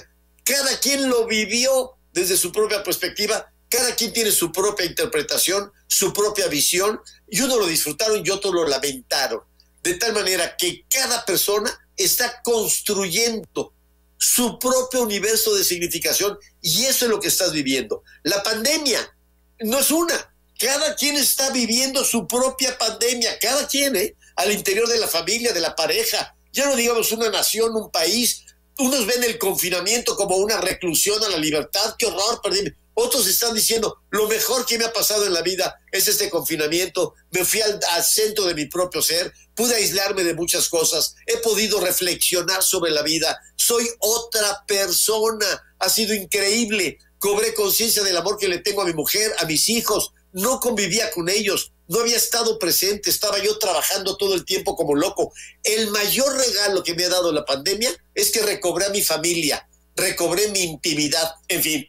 [0.44, 6.12] Cada quien lo vivió desde su propia perspectiva Cada quien tiene su propia interpretación, su
[6.12, 9.42] propia visión, y uno lo disfrutaron y otros lo lamentaron.
[9.84, 13.74] De tal manera que cada persona está construyendo
[14.18, 18.04] su propio universo de significación y eso es lo que estás viviendo.
[18.24, 19.16] La pandemia
[19.60, 24.16] no es una, cada quien está viviendo su propia pandemia, cada quien, ¿eh?
[24.36, 28.46] al interior de la familia, de la pareja, ya no digamos una nación, un país.
[28.78, 32.74] Unos ven el confinamiento como una reclusión a la libertad, qué horror, perdí.
[32.94, 37.14] Otros están diciendo, lo mejor que me ha pasado en la vida es este confinamiento,
[37.32, 41.82] me fui al, centro de mi propio ser, pude aislarme de muchas cosas, he podido
[41.82, 48.48] reflexionar sobre la vida, soy otra persona, ha sido increíble, cobré conciencia del amor que
[48.48, 52.60] le tengo a mi mujer, a mis hijos, no convivía con ellos, no había estado
[52.60, 55.32] presente, estaba yo trabajando todo el tiempo como loco.
[55.64, 59.66] El mayor regalo que me ha dado la pandemia es que recobré a mi familia,
[59.96, 61.88] recobré mi intimidad, en fin.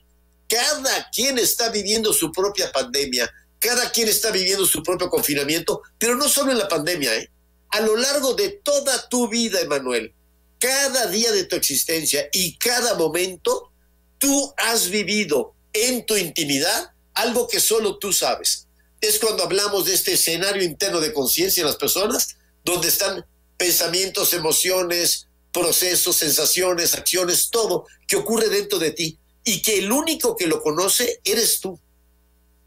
[0.49, 3.29] Cada quien está viviendo su propia pandemia,
[3.59, 7.29] cada quien está viviendo su propio confinamiento, pero no solo en la pandemia, ¿eh?
[7.71, 10.15] a lo largo de toda tu vida, Emanuel,
[10.61, 13.73] cada día de tu existencia y cada momento,
[14.19, 18.69] tú has vivido en tu intimidad algo que solo tú sabes
[19.01, 24.33] es cuando hablamos de este escenario interno de conciencia en las personas, donde están pensamientos,
[24.33, 30.47] emociones, procesos, sensaciones, acciones, todo que ocurre dentro de ti y que el único que
[30.47, 31.79] lo conoce eres tú.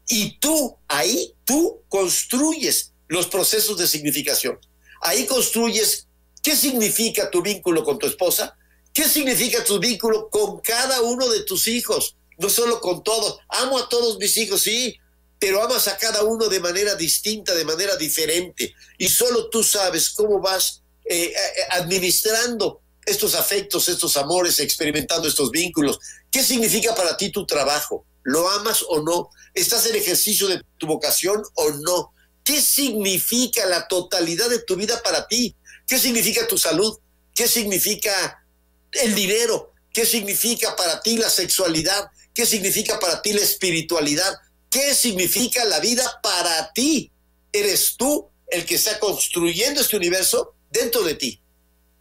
[0.08, 4.58] Y tú, ahí, tú construyes los procesos de significación.
[5.02, 6.06] Ahí construyes
[6.42, 8.56] qué significa tu vínculo con tu esposa,
[8.92, 13.38] qué significa tu vínculo con cada uno de tus hijos, no solo con todos.
[13.48, 14.96] Amo a todos mis hijos, sí,
[15.38, 20.10] pero amas a cada uno de manera distinta, de manera diferente, y solo tú sabes
[20.10, 21.34] cómo vas eh, eh,
[21.70, 25.98] administrando estos afectos, estos amores, experimentando estos vínculos.
[26.30, 28.06] ¿Qué significa para ti tu trabajo?
[28.22, 29.30] ¿Lo amas o no?
[29.54, 32.12] ¿Estás en ejercicio de tu vocación o no?
[32.44, 35.56] ¿Qué significa la totalidad de tu vida para ti?
[35.86, 36.98] ¿Qué significa tu salud?
[37.34, 38.44] ¿Qué significa
[38.92, 39.72] el dinero?
[39.92, 42.10] ¿Qué significa para ti la sexualidad?
[42.40, 44.32] ¿Qué significa para ti la espiritualidad?
[44.70, 47.12] ¿Qué significa la vida para ti?
[47.52, 51.38] Eres tú el que está construyendo este universo dentro de ti.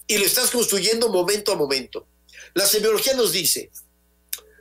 [0.08, 2.08] Y lo estás construyendo momento a momento.
[2.54, 3.70] La semiología nos dice,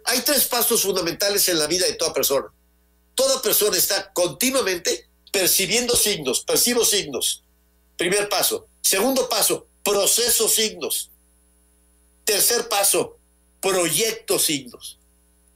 [0.05, 2.49] hay tres pasos fundamentales en la vida de toda persona.
[3.15, 7.45] Toda persona está continuamente percibiendo signos, percibo signos.
[7.97, 8.67] Primer paso.
[8.83, 11.13] Segundo paso, proceso signos.
[12.25, 13.17] Tercer paso,
[13.61, 14.98] proyecto signos.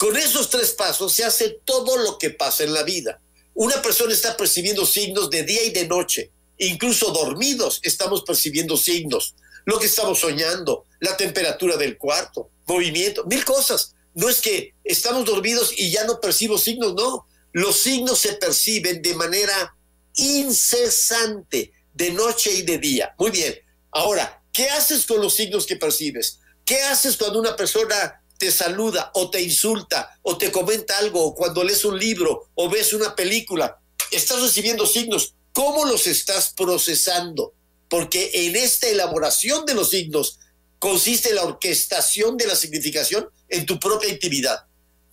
[0.02, 3.20] Con esos tres pasos se hace todo lo que pasa en la vida.
[3.54, 6.32] Una persona está percibiendo signos de día y de noche.
[6.58, 9.36] Incluso dormidos estamos percibiendo signos.
[9.64, 13.94] Lo que estamos soñando, la temperatura del cuarto, movimiento, mil cosas.
[14.14, 17.28] No es que estamos dormidos y ya no percibo signos, no.
[17.52, 19.76] Los signos se perciben de manera
[20.16, 23.14] incesante, de noche y de día.
[23.18, 23.56] Muy bien.
[23.92, 26.40] Ahora, ¿qué haces con los signos que percibes?
[26.64, 31.32] ¿Qué haces cuando una persona te saluda o te insulta o te comenta algo o
[31.32, 33.78] cuando lees un libro o ves una película,
[34.10, 35.36] estás recibiendo signos.
[35.52, 37.54] ¿Cómo los estás procesando?
[37.88, 40.40] Porque en esta elaboración de los signos
[40.80, 44.64] consiste la orquestación de la significación en tu propia intimidad.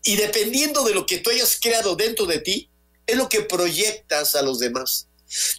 [0.03, 2.71] Y dependiendo de lo que tú hayas creado dentro de ti,
[3.05, 5.07] es lo que proyectas a los demás.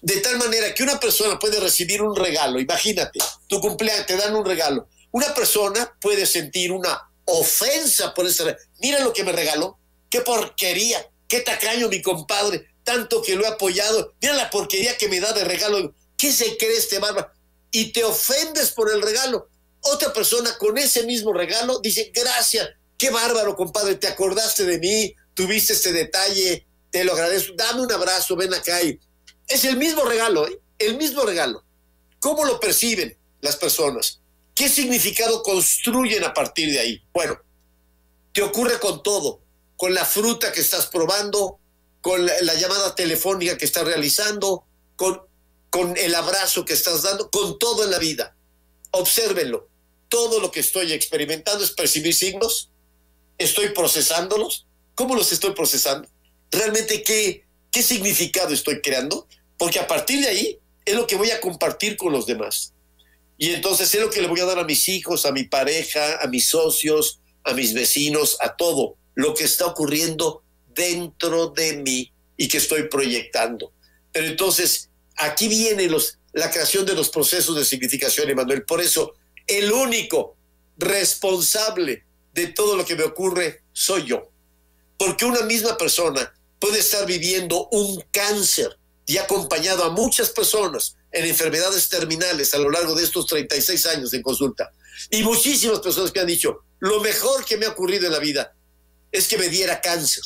[0.02, 4.34] De tal manera que una persona puede recibir un regalo, imagínate, tu cumpleaños, te dan
[4.34, 4.88] un regalo.
[5.12, 9.78] Una persona puede sentir una ofensa por ese Mira lo que me regaló.
[10.08, 11.08] Qué porquería.
[11.28, 12.66] Qué tacaño mi compadre.
[12.84, 14.14] Tanto que lo he apoyado.
[14.20, 15.94] Mira la porquería que me da de regalo.
[16.16, 17.32] ¿Qué se cree este barba?
[17.70, 19.48] Y te ofendes por el regalo.
[19.82, 22.68] Otra persona con ese mismo regalo dice, gracias.
[22.98, 23.94] Qué bárbaro, compadre.
[23.94, 25.14] Te acordaste de mí.
[25.34, 26.66] Tuviste este detalle.
[26.90, 27.54] Te lo agradezco.
[27.56, 28.36] Dame un abrazo.
[28.36, 28.82] Ven acá.
[28.82, 28.98] Y...
[29.48, 30.60] Es el mismo regalo, ¿eh?
[30.78, 31.64] El mismo regalo.
[32.20, 34.19] ¿Cómo lo perciben las personas?
[34.60, 37.02] ¿Qué significado construyen a partir de ahí?
[37.14, 37.40] Bueno,
[38.34, 39.40] te ocurre con todo,
[39.78, 41.58] con la fruta que estás probando,
[42.02, 44.66] con la, llamada telefónica que estás realizando,
[44.96, 45.22] con,
[45.70, 48.36] con el abrazo que estás dando, con todo en la vida.
[48.90, 49.66] Obsérvenlo.
[50.10, 52.68] Todo lo que estoy experimentando es percibir signos,
[53.38, 54.66] estoy procesándolos.
[54.94, 56.06] ¿Cómo los estoy procesando?
[56.50, 59.26] ¿Realmente qué, qué significado estoy creando?
[59.56, 62.74] Porque a partir de ahí es lo que voy a compartir con los demás.
[63.42, 66.20] Y entonces es lo que le voy a dar a mis hijos, a mi pareja,
[66.20, 72.12] a mis socios, a mis vecinos, a todo lo que está ocurriendo dentro de mí
[72.36, 73.72] y que estoy proyectando.
[74.12, 75.88] Pero entonces aquí viene
[76.34, 78.64] la creación de los procesos de significación, Emanuel.
[78.66, 79.14] Por eso,
[79.46, 80.36] el único
[80.76, 82.04] responsable
[82.34, 84.28] de todo lo que me ocurre soy yo.
[84.98, 91.24] porque una misma persona puede estar viviendo un cáncer y acompañado a muchas personas en
[91.26, 94.72] enfermedades terminales a lo largo de estos 36 años de consulta.
[95.10, 98.54] Y muchísimas personas que han dicho, lo mejor que me ha ocurrido en la vida
[99.10, 100.22] es que me diera cáncer.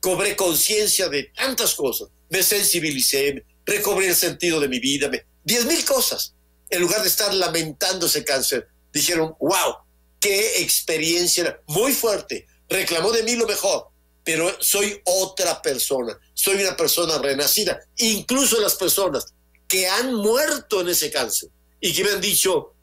[0.00, 5.10] Cobré conciencia de tantas cosas, me sensibilicé, recobré el sentido de mi vida,
[5.44, 6.34] diez mil cosas.
[6.68, 9.76] En lugar de estar lamentando ese cáncer, dijeron, wow,
[10.18, 12.46] qué experiencia muy fuerte.
[12.68, 13.88] Reclamó de mí lo mejor,
[14.24, 17.80] pero soy otra persona, soy una persona renacida.
[17.98, 19.34] Incluso las personas
[19.72, 21.48] que han muerto en ese cáncer
[21.80, 22.74] y que me han dicho,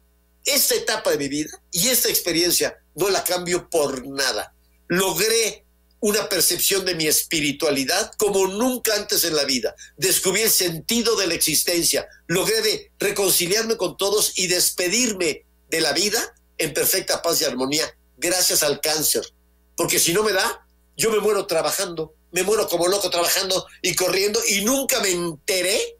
[0.43, 4.55] esta etapa de mi vida y esta experiencia no la cambio por nada.
[4.87, 5.65] Logré
[5.99, 9.75] una percepción de mi espiritualidad como nunca antes en la vida.
[9.97, 12.07] Descubrí el sentido de la existencia.
[12.25, 17.85] Logré reconciliarme con todos y despedirme de la vida en perfecta paz y armonía
[18.17, 19.31] gracias al cáncer.
[19.77, 20.65] Porque si no me da,
[20.97, 25.98] yo me muero trabajando, me muero como loco trabajando y corriendo y nunca me enteré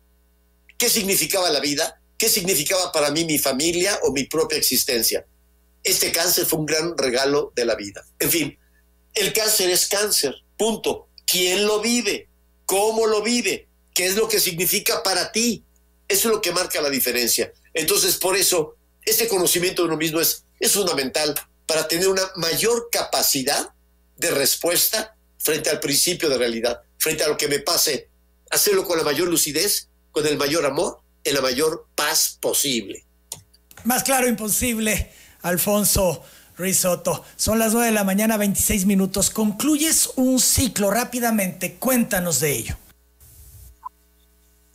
[0.80, 5.26] qué significaba la vida, qué significaba para mí mi familia o mi propia existencia.
[5.84, 8.03] Este cáncer fue un gran regalo de la vida.
[8.18, 8.60] En fin,
[9.14, 11.07] el cáncer es cáncer, punto.
[11.26, 12.27] ¿Quién lo vive?
[12.65, 13.68] ¿Cómo lo vive?
[13.93, 15.64] ¿Qué es lo que significa para ti?
[16.07, 17.51] Eso es lo que marca la diferencia.
[17.73, 21.35] Entonces, por eso, este conocimiento de uno mismo es, es fundamental
[21.68, 23.73] para tener una mayor capacidad
[24.15, 28.10] de respuesta frente al principio de realidad, frente a lo que me pase,
[28.49, 33.06] hacerlo con la mayor lucidez, con el mayor amor, en la mayor paz posible.
[33.84, 35.11] Más claro, imposible,
[35.41, 36.23] Alfonso.
[36.60, 37.23] Risotto.
[37.38, 39.30] Son las 9 de la mañana, 26 minutos.
[39.30, 41.76] Concluyes un ciclo rápidamente.
[41.76, 42.77] Cuéntanos de ello.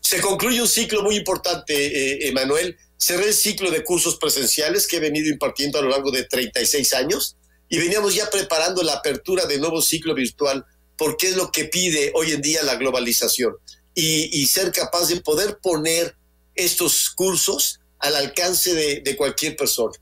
[0.01, 2.79] Se concluye un ciclo muy importante, eh, Emanuel.
[2.97, 6.95] Cerré el ciclo de cursos presenciales que he venido impartiendo a lo largo de 36
[6.95, 7.37] años
[7.69, 10.65] y veníamos ya preparando la apertura de nuevo ciclo virtual
[10.97, 13.57] porque es lo que pide hoy en día la globalización
[13.95, 16.17] y, ser capaz de poder poner
[16.55, 19.95] estos cursos al alcance de cualquier persona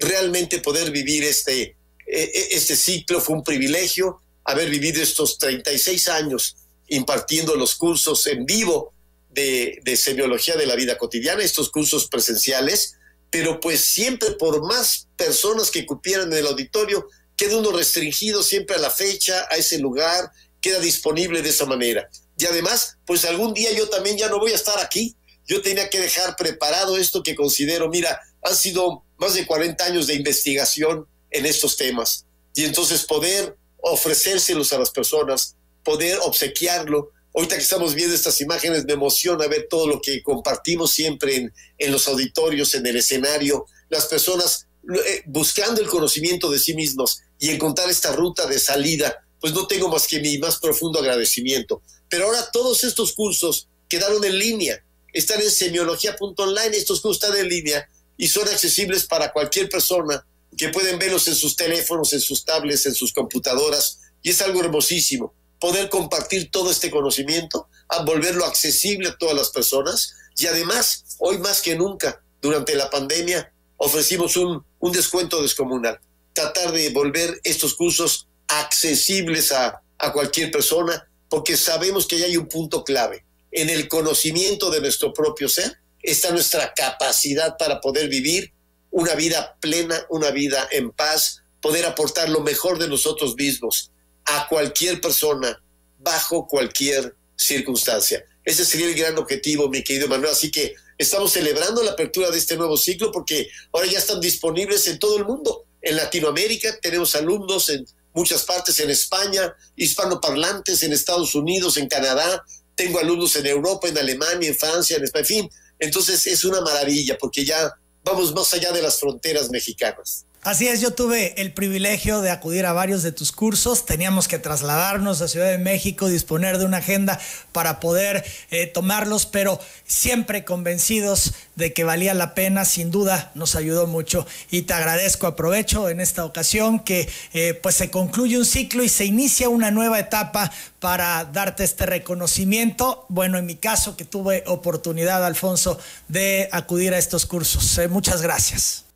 [0.00, 6.08] realmente poder vivir este, e, e, este ciclo fue un privilegio, haber vivido estos 36
[6.08, 6.56] años
[6.88, 8.92] impartiendo los cursos en vivo
[9.28, 12.96] de, de semiología de la vida cotidiana, estos cursos presenciales,
[13.30, 17.06] pero pues siempre por más personas que cupieran en el auditorio,
[17.36, 22.10] queda uno restringido siempre a la fecha, a ese lugar, queda disponible de esa manera.
[22.40, 25.16] Y además, pues algún día yo también ya no voy a estar aquí.
[25.46, 30.06] Yo tenía que dejar preparado esto que considero, mira, han sido más de 40 años
[30.06, 37.10] de investigación en estos temas y entonces poder ofrecérselos a las personas, poder obsequiarlo.
[37.34, 41.54] Ahorita que estamos viendo estas imágenes me emociona ver todo lo que compartimos siempre en,
[41.78, 44.66] en los auditorios, en el escenario, las personas
[45.06, 49.66] eh, buscando el conocimiento de sí mismos y encontrar esta ruta de salida, pues no
[49.66, 51.82] tengo más que mi más profundo agradecimiento.
[52.08, 57.48] Pero ahora todos estos cursos quedaron en línea, están en semiología.online, estos cursos están en
[57.48, 60.26] línea y son accesibles para cualquier persona
[60.56, 64.60] que pueden verlos en sus teléfonos, en sus tablets, en sus computadoras y es algo
[64.60, 71.04] hermosísimo poder compartir todo este conocimiento, a volverlo accesible a todas las personas y además
[71.18, 76.00] hoy más que nunca durante la pandemia ofrecimos un, un descuento descomunal,
[76.32, 82.36] tratar de volver estos cursos accesibles a, a cualquier persona porque sabemos que ya hay
[82.36, 88.08] un punto clave en el conocimiento de nuestro propio ser está nuestra capacidad para poder
[88.08, 88.52] vivir
[88.90, 93.92] una vida plena, una vida en paz, poder aportar lo mejor de nosotros mismos
[94.24, 95.62] a cualquier persona,
[95.98, 98.24] bajo cualquier circunstancia.
[98.44, 100.32] Ese sería el gran objetivo, mi querido Manuel.
[100.32, 104.86] Así que estamos celebrando la apertura de este nuevo ciclo porque ahora ya están disponibles
[104.86, 105.64] en todo el mundo.
[105.82, 112.44] En Latinoamérica tenemos alumnos en muchas partes, en España, hispanoparlantes, en Estados Unidos, en Canadá.
[112.74, 115.50] Tengo alumnos en Europa, en Alemania, en Francia, en España, en fin
[115.80, 117.74] entonces es una maravilla porque ya
[118.04, 120.26] vamos más allá de las fronteras mexicanas.
[120.42, 123.84] Así es, yo tuve el privilegio de acudir a varios de tus cursos.
[123.84, 127.20] Teníamos que trasladarnos a Ciudad de México, disponer de una agenda
[127.52, 132.64] para poder eh, tomarlos, pero siempre convencidos de que valía la pena.
[132.64, 135.26] Sin duda, nos ayudó mucho y te agradezco.
[135.26, 139.70] Aprovecho en esta ocasión que eh, pues se concluye un ciclo y se inicia una
[139.70, 143.04] nueva etapa para darte este reconocimiento.
[143.10, 147.76] Bueno, en mi caso que tuve oportunidad, Alfonso, de acudir a estos cursos.
[147.76, 148.89] Eh, muchas gracias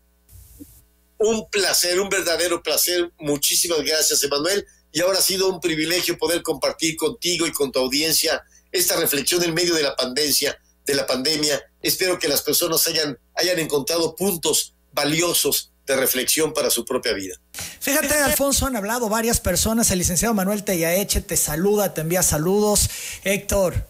[1.25, 3.11] un placer, un verdadero placer.
[3.19, 4.67] Muchísimas gracias, Emanuel.
[4.93, 9.43] Y ahora ha sido un privilegio poder compartir contigo y con tu audiencia esta reflexión
[9.43, 11.61] en medio de la pandemia, de la pandemia.
[11.83, 17.37] Espero que las personas hayan, hayan encontrado puntos valiosos de reflexión para su propia vida.
[17.81, 19.91] Fíjate, Alfonso, han hablado varias personas.
[19.91, 22.89] El licenciado Manuel Tellaeche te saluda, te envía saludos.
[23.23, 23.87] Héctor.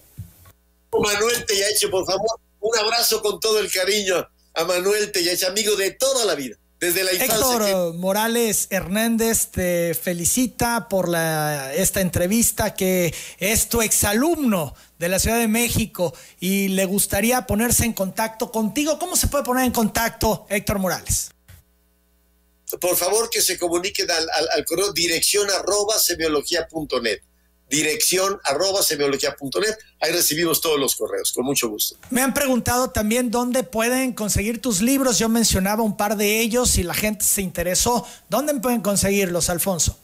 [0.93, 5.93] Manuel Tellaeche, por favor, un abrazo con todo el cariño a Manuel Tellaeche, amigo de
[5.93, 6.56] toda la vida.
[6.85, 7.36] Desde la infancia.
[7.36, 15.19] Héctor Morales Hernández te felicita por la, esta entrevista que es tu exalumno de la
[15.19, 18.98] Ciudad de México y le gustaría ponerse en contacto contigo.
[18.98, 21.31] ¿Cómo se puede poner en contacto Héctor Morales?
[22.78, 27.23] Por favor que se comuniquen al, correo dirección arroba semiología.net
[27.74, 29.76] dirección arroba semiología.net.
[30.01, 31.96] Ahí recibimos todos los correos, con mucho gusto.
[32.10, 35.18] Me han preguntado también dónde pueden conseguir tus libros.
[35.18, 36.70] Yo mencionaba un par de ellos.
[36.70, 39.98] Si la gente se interesó, ¿dónde pueden conseguirlos, Alfonso?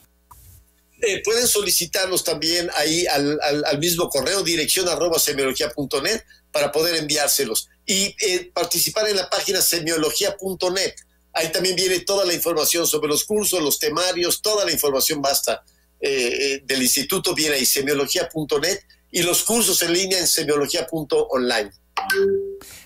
[1.03, 6.23] Eh, pueden solicitarlos también ahí al, mismo correo, dirección arroba semiología.net,
[6.53, 7.69] para poder enviárselos.
[7.87, 10.95] Y eh, participar en la página semiología.net.
[11.33, 15.63] Ahí también viene toda la información sobre los cursos, los temarios, toda la información basta
[16.01, 18.79] eh, eh, del instituto viene ahí, semiología.net,
[19.13, 21.71] y los cursos en línea en semiología.online.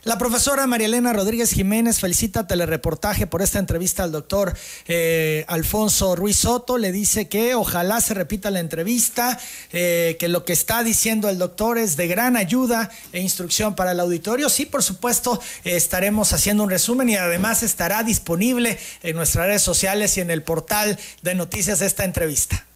[0.02, 4.56] La profesora María Elena Rodríguez Jiménez felicita Telereportaje por esta entrevista al doctor
[4.88, 6.76] eh, Alfonso Ruiz Soto.
[6.76, 9.38] Le dice que ojalá se repita la entrevista,
[9.70, 14.00] que lo que está diciendo el doctor es de gran ayuda e instrucción para el
[14.00, 14.48] auditorio.
[14.48, 20.16] Sí, por supuesto, estaremos haciendo un resumen y además estará disponible en nuestras redes sociales
[20.16, 22.66] y en el portal de noticias de esta entrevista.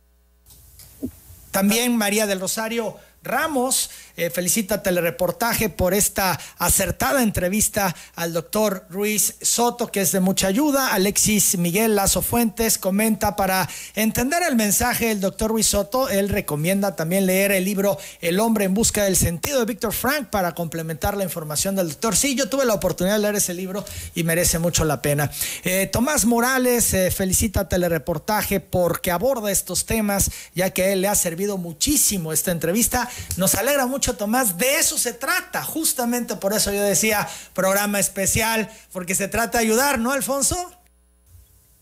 [1.50, 9.36] También María del Rosario Ramos eh, felicita Telereportaje por esta acertada entrevista al doctor Ruiz
[9.40, 10.92] Soto, que es de mucha ayuda.
[10.92, 16.96] Alexis Miguel Lazo Fuentes comenta para entender el mensaje del doctor Ruiz Soto, él recomienda
[16.96, 21.16] también leer el libro El hombre en busca del sentido de Víctor Frank para complementar
[21.16, 22.16] la información del doctor.
[22.16, 23.84] Sí, yo tuve la oportunidad de leer ese libro
[24.16, 25.30] y merece mucho la pena.
[25.62, 31.08] Eh, Tomás Morales eh, felicita Telereportaje porque aborda estos temas, ya que a él le
[31.08, 33.08] ha servido muchísimo esta entrevista.
[33.36, 34.58] Nos alegra mucho Tomás.
[34.58, 35.62] De eso se trata.
[35.64, 40.72] Justamente por eso yo decía programa especial, porque se trata de ayudar, ¿no, Alfonso?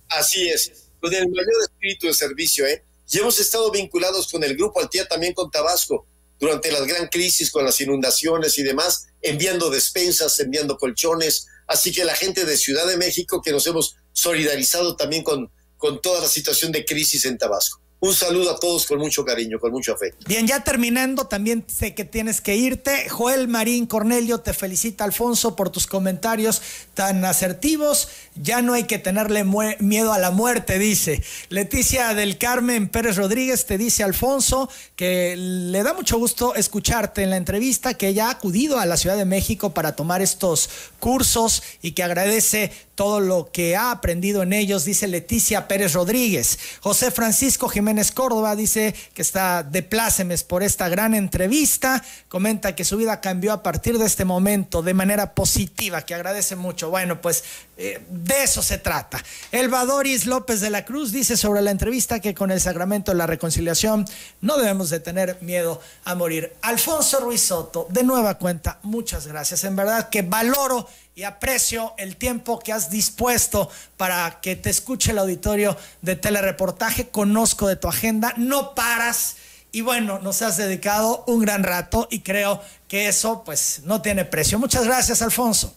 [0.09, 2.85] Así es, con el mayor espíritu de servicio, ¿eh?
[3.11, 6.07] Y hemos estado vinculados con el Grupo Altía, también con Tabasco,
[6.39, 11.47] durante las gran crisis, con las inundaciones y demás, enviando despensas, enviando colchones.
[11.67, 16.01] Así que la gente de Ciudad de México, que nos hemos solidarizado también con, con
[16.01, 17.81] toda la situación de crisis en Tabasco.
[17.99, 20.27] Un saludo a todos con mucho cariño, con mucho afecto.
[20.29, 23.09] Bien, ya terminando, también sé que tienes que irte.
[23.09, 26.61] Joel Marín Cornelio te felicita, Alfonso, por tus comentarios
[26.93, 28.09] tan asertivos.
[28.35, 29.45] Ya no hay que tenerle
[29.81, 31.25] miedo a la muerte, dice.
[31.49, 37.31] Leticia del Carmen Pérez Rodríguez te dice, Alfonso, que le da mucho gusto escucharte en
[37.31, 40.69] la entrevista, que ella ha acudido a la Ciudad de México para tomar estos
[41.01, 46.59] cursos y que agradece todo lo que ha aprendido en ellos, dice Leticia Pérez Rodríguez.
[46.81, 52.03] José Francisco Jiménez Córdoba dice que está de plácemes por esta gran entrevista.
[52.29, 56.57] Comenta que su vida cambió a partir de este momento de manera positiva, que agradece
[56.57, 56.89] mucho.
[56.89, 57.45] Bueno, pues
[57.77, 59.23] eh, de eso se trata.
[59.53, 63.19] Elba Doris López de la Cruz dice sobre la entrevista que con el sacramento de
[63.19, 64.07] la reconciliación
[64.41, 66.55] no debemos de tener miedo a morir.
[66.63, 69.65] Alfonso Ruiz Soto, de nueva cuenta, muchas gracias.
[69.65, 75.13] En verdad que valoro y aprecio el tiempo que has dispuesto para que te escuche
[75.13, 77.09] el auditorio de telereportaje.
[77.09, 79.37] Conozco de tu agenda, no paras.
[79.73, 84.27] Y bueno, nos has dedicado un gran rato y creo que eso pues no tiene
[84.27, 84.59] precio.
[84.59, 85.75] Muchas gracias, Alfonso.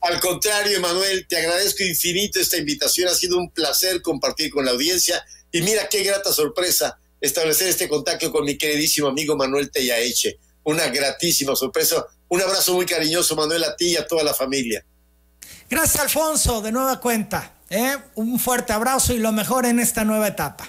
[0.00, 3.08] Al contrario, Emanuel, te agradezco infinito esta invitación.
[3.08, 5.24] Ha sido un placer compartir con la audiencia.
[5.52, 10.40] Y mira qué grata sorpresa establecer este contacto con mi queridísimo amigo Manuel Tellaeche.
[10.64, 12.04] Una gratísima sorpresa.
[12.32, 14.82] Un abrazo muy cariñoso, Manuel, a ti y a toda la familia.
[15.68, 17.60] Gracias, Alfonso, de nueva cuenta.
[17.68, 17.94] ¿eh?
[18.14, 20.66] Un fuerte abrazo y lo mejor en esta nueva etapa.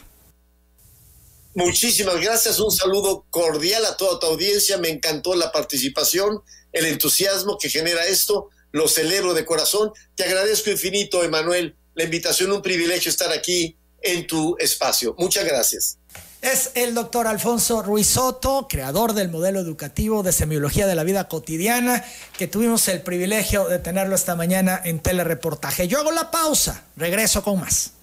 [1.56, 4.78] Muchísimas gracias, un saludo cordial a toda tu audiencia.
[4.78, 9.94] Me encantó la participación, el entusiasmo que genera esto lo celebro de corazón.
[10.16, 15.16] Te agradezco infinito, Emanuel, la invitación, un privilegio estar aquí en tu espacio.
[15.18, 15.98] Muchas gracias.
[16.44, 21.30] Es el doctor Alfonso Ruiz Soto, creador del modelo educativo de semiología de la vida
[21.30, 22.04] cotidiana,
[22.38, 25.88] que tuvimos el privilegio de tenerlo esta mañana en telereportaje.
[25.88, 27.94] Yo hago la pausa, regreso con más.